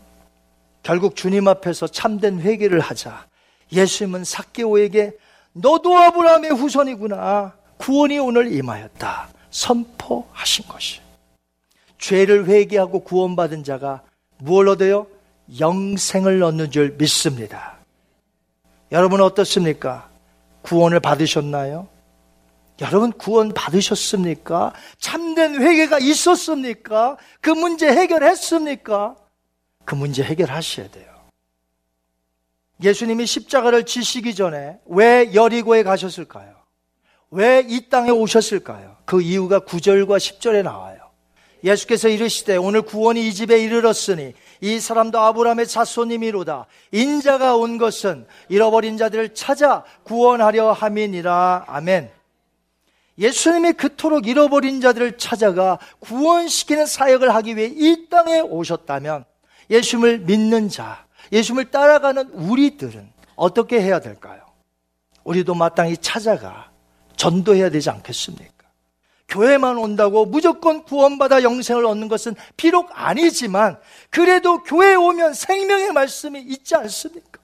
[0.83, 3.27] 결국 주님 앞에서 참된 회개를 하자.
[3.71, 5.13] 예수님은 사개오에게
[5.53, 7.53] 너도 아브라함의 후손이구나.
[7.77, 9.29] 구원이 오늘 임하였다.
[9.49, 11.04] 선포하신 것이.
[11.97, 14.01] 죄를 회개하고 구원받은 자가
[14.37, 15.07] 무엇을 얻어요?
[15.59, 17.77] 영생을 얻는 줄 믿습니다.
[18.91, 20.09] 여러분 어떻습니까?
[20.61, 21.87] 구원을 받으셨나요?
[22.81, 24.73] 여러분 구원 받으셨습니까?
[24.99, 27.17] 참된 회개가 있었습니까?
[27.41, 29.15] 그 문제 해결했습니까?
[29.85, 31.05] 그 문제 해결하셔야 돼요.
[32.83, 36.55] 예수님이 십자가를 지시기 전에 왜 여리고에 가셨을까요?
[37.31, 38.97] 왜 이 땅에 오셨을까요?
[39.05, 40.94] 그 이유가 9절과 10절에 나와요.
[41.65, 46.67] 예수께서 이르시되 오늘 구원이 이 집에 이르렀으니 이 사람도 아브라함의 자손님이로다.
[46.91, 51.65] 인자가 온 것은 잃어버린 자들을 찾아 구원하려 함이니라.
[51.67, 52.11] 아멘.
[53.17, 59.25] 예수님이 그토록 잃어버린 자들을 찾아가 구원시키는 사역을 하기 위해 이 땅에 오셨다면
[59.69, 64.41] 예수님을 믿는 자, 예수님을 따라가는 우리들은 어떻게 해야 될까요?
[65.23, 66.69] 우리도 마땅히 찾아가
[67.15, 68.54] 전도해야 되지 않겠습니까?
[69.27, 76.75] 교회만 온다고 무조건 구원받아 영생을 얻는 것은 비록 아니지만 그래도 교회에 오면 생명의 말씀이 있지
[76.75, 77.41] 않습니까?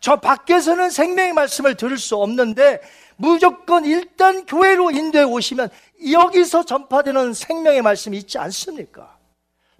[0.00, 2.80] 저 밖에서는 생명의 말씀을 들을 수 없는데
[3.16, 5.70] 무조건 일단 교회로 인도해 오시면
[6.12, 9.18] 여기서 전파되는 생명의 말씀이 있지 않습니까?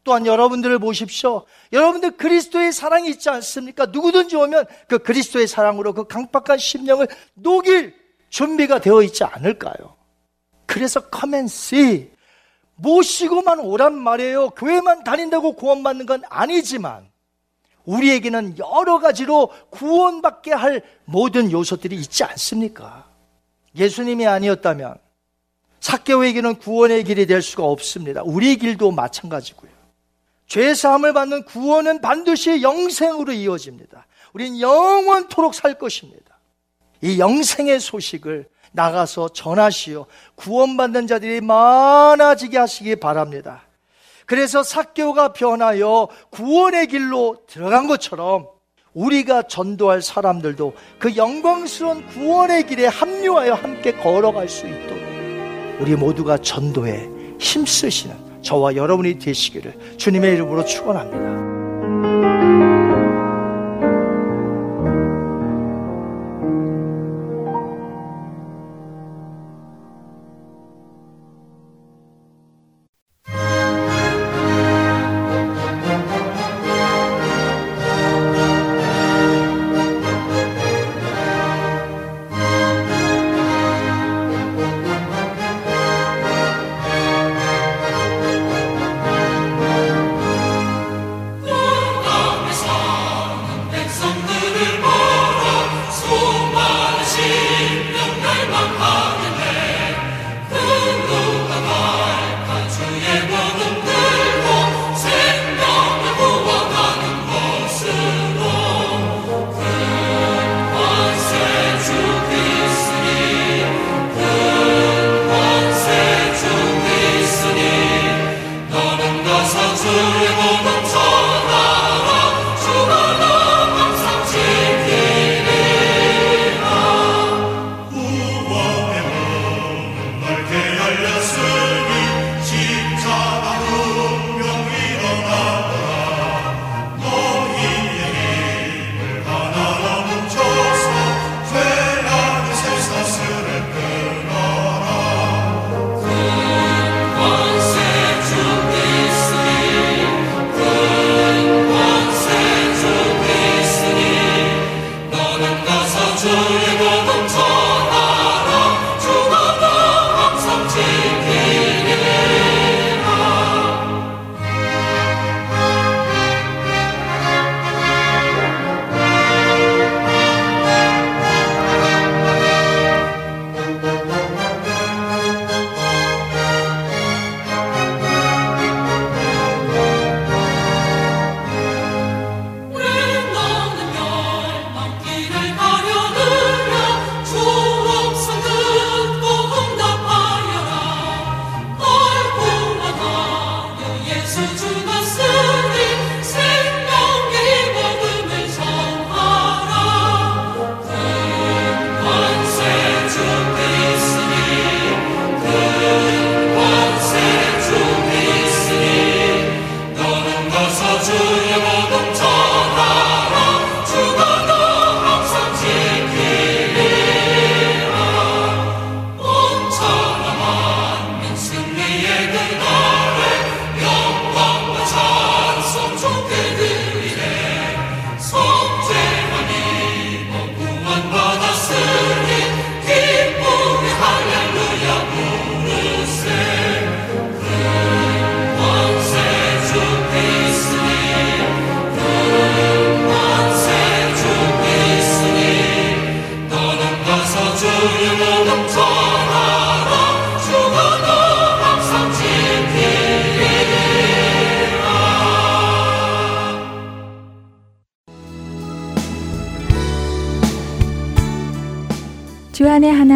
[0.03, 1.45] 또한 여러분들을 보십시오.
[1.72, 3.86] 여러분들 그리스도의 사랑이 있지 않습니까?
[3.86, 7.95] 누구든지 오면 그 그리스도의 사랑으로 그 강박한 심령을 녹일
[8.30, 9.97] 준비가 되어 있지 않을까요?
[10.69, 11.01] 그래서
[11.47, 12.11] see.
[12.77, 14.51] 모시고만 오란 말이에요.
[14.51, 17.09] 교회만 다닌다고 구원받는 건 아니지만
[17.85, 23.09] 우리에게는 여러 가지로 구원받게 할 모든 요소들이 있지 않습니까?
[23.75, 24.99] 예수님이 아니었다면
[25.81, 28.23] 사개오에게는 구원의 길이 될 수가 없습니다.
[28.23, 29.71] 우리의 길도 마찬가지고요.
[30.47, 34.07] 죄 사함을 받는 구원은 반드시 영생으로 이어집니다.
[34.35, 36.39] 우린 영원토록 살 것입니다.
[37.01, 40.07] 이 영생의 소식을 나가서 전하시어
[40.37, 43.62] 구원받는 자들이 많아지게 하시기 바랍니다.
[44.27, 48.47] 그래서 사교가 변하여 구원의 길로 들어간 것처럼
[48.93, 54.99] 우리가 전도할 사람들도 그 영광스러운 구원의 길에 합류하여 함께 걸어갈 수 있도록
[55.81, 57.09] 우리 모두가 전도에
[57.39, 61.58] 힘쓰시는 저와 여러분이 되시기를 주님의 이름으로 축원합니다.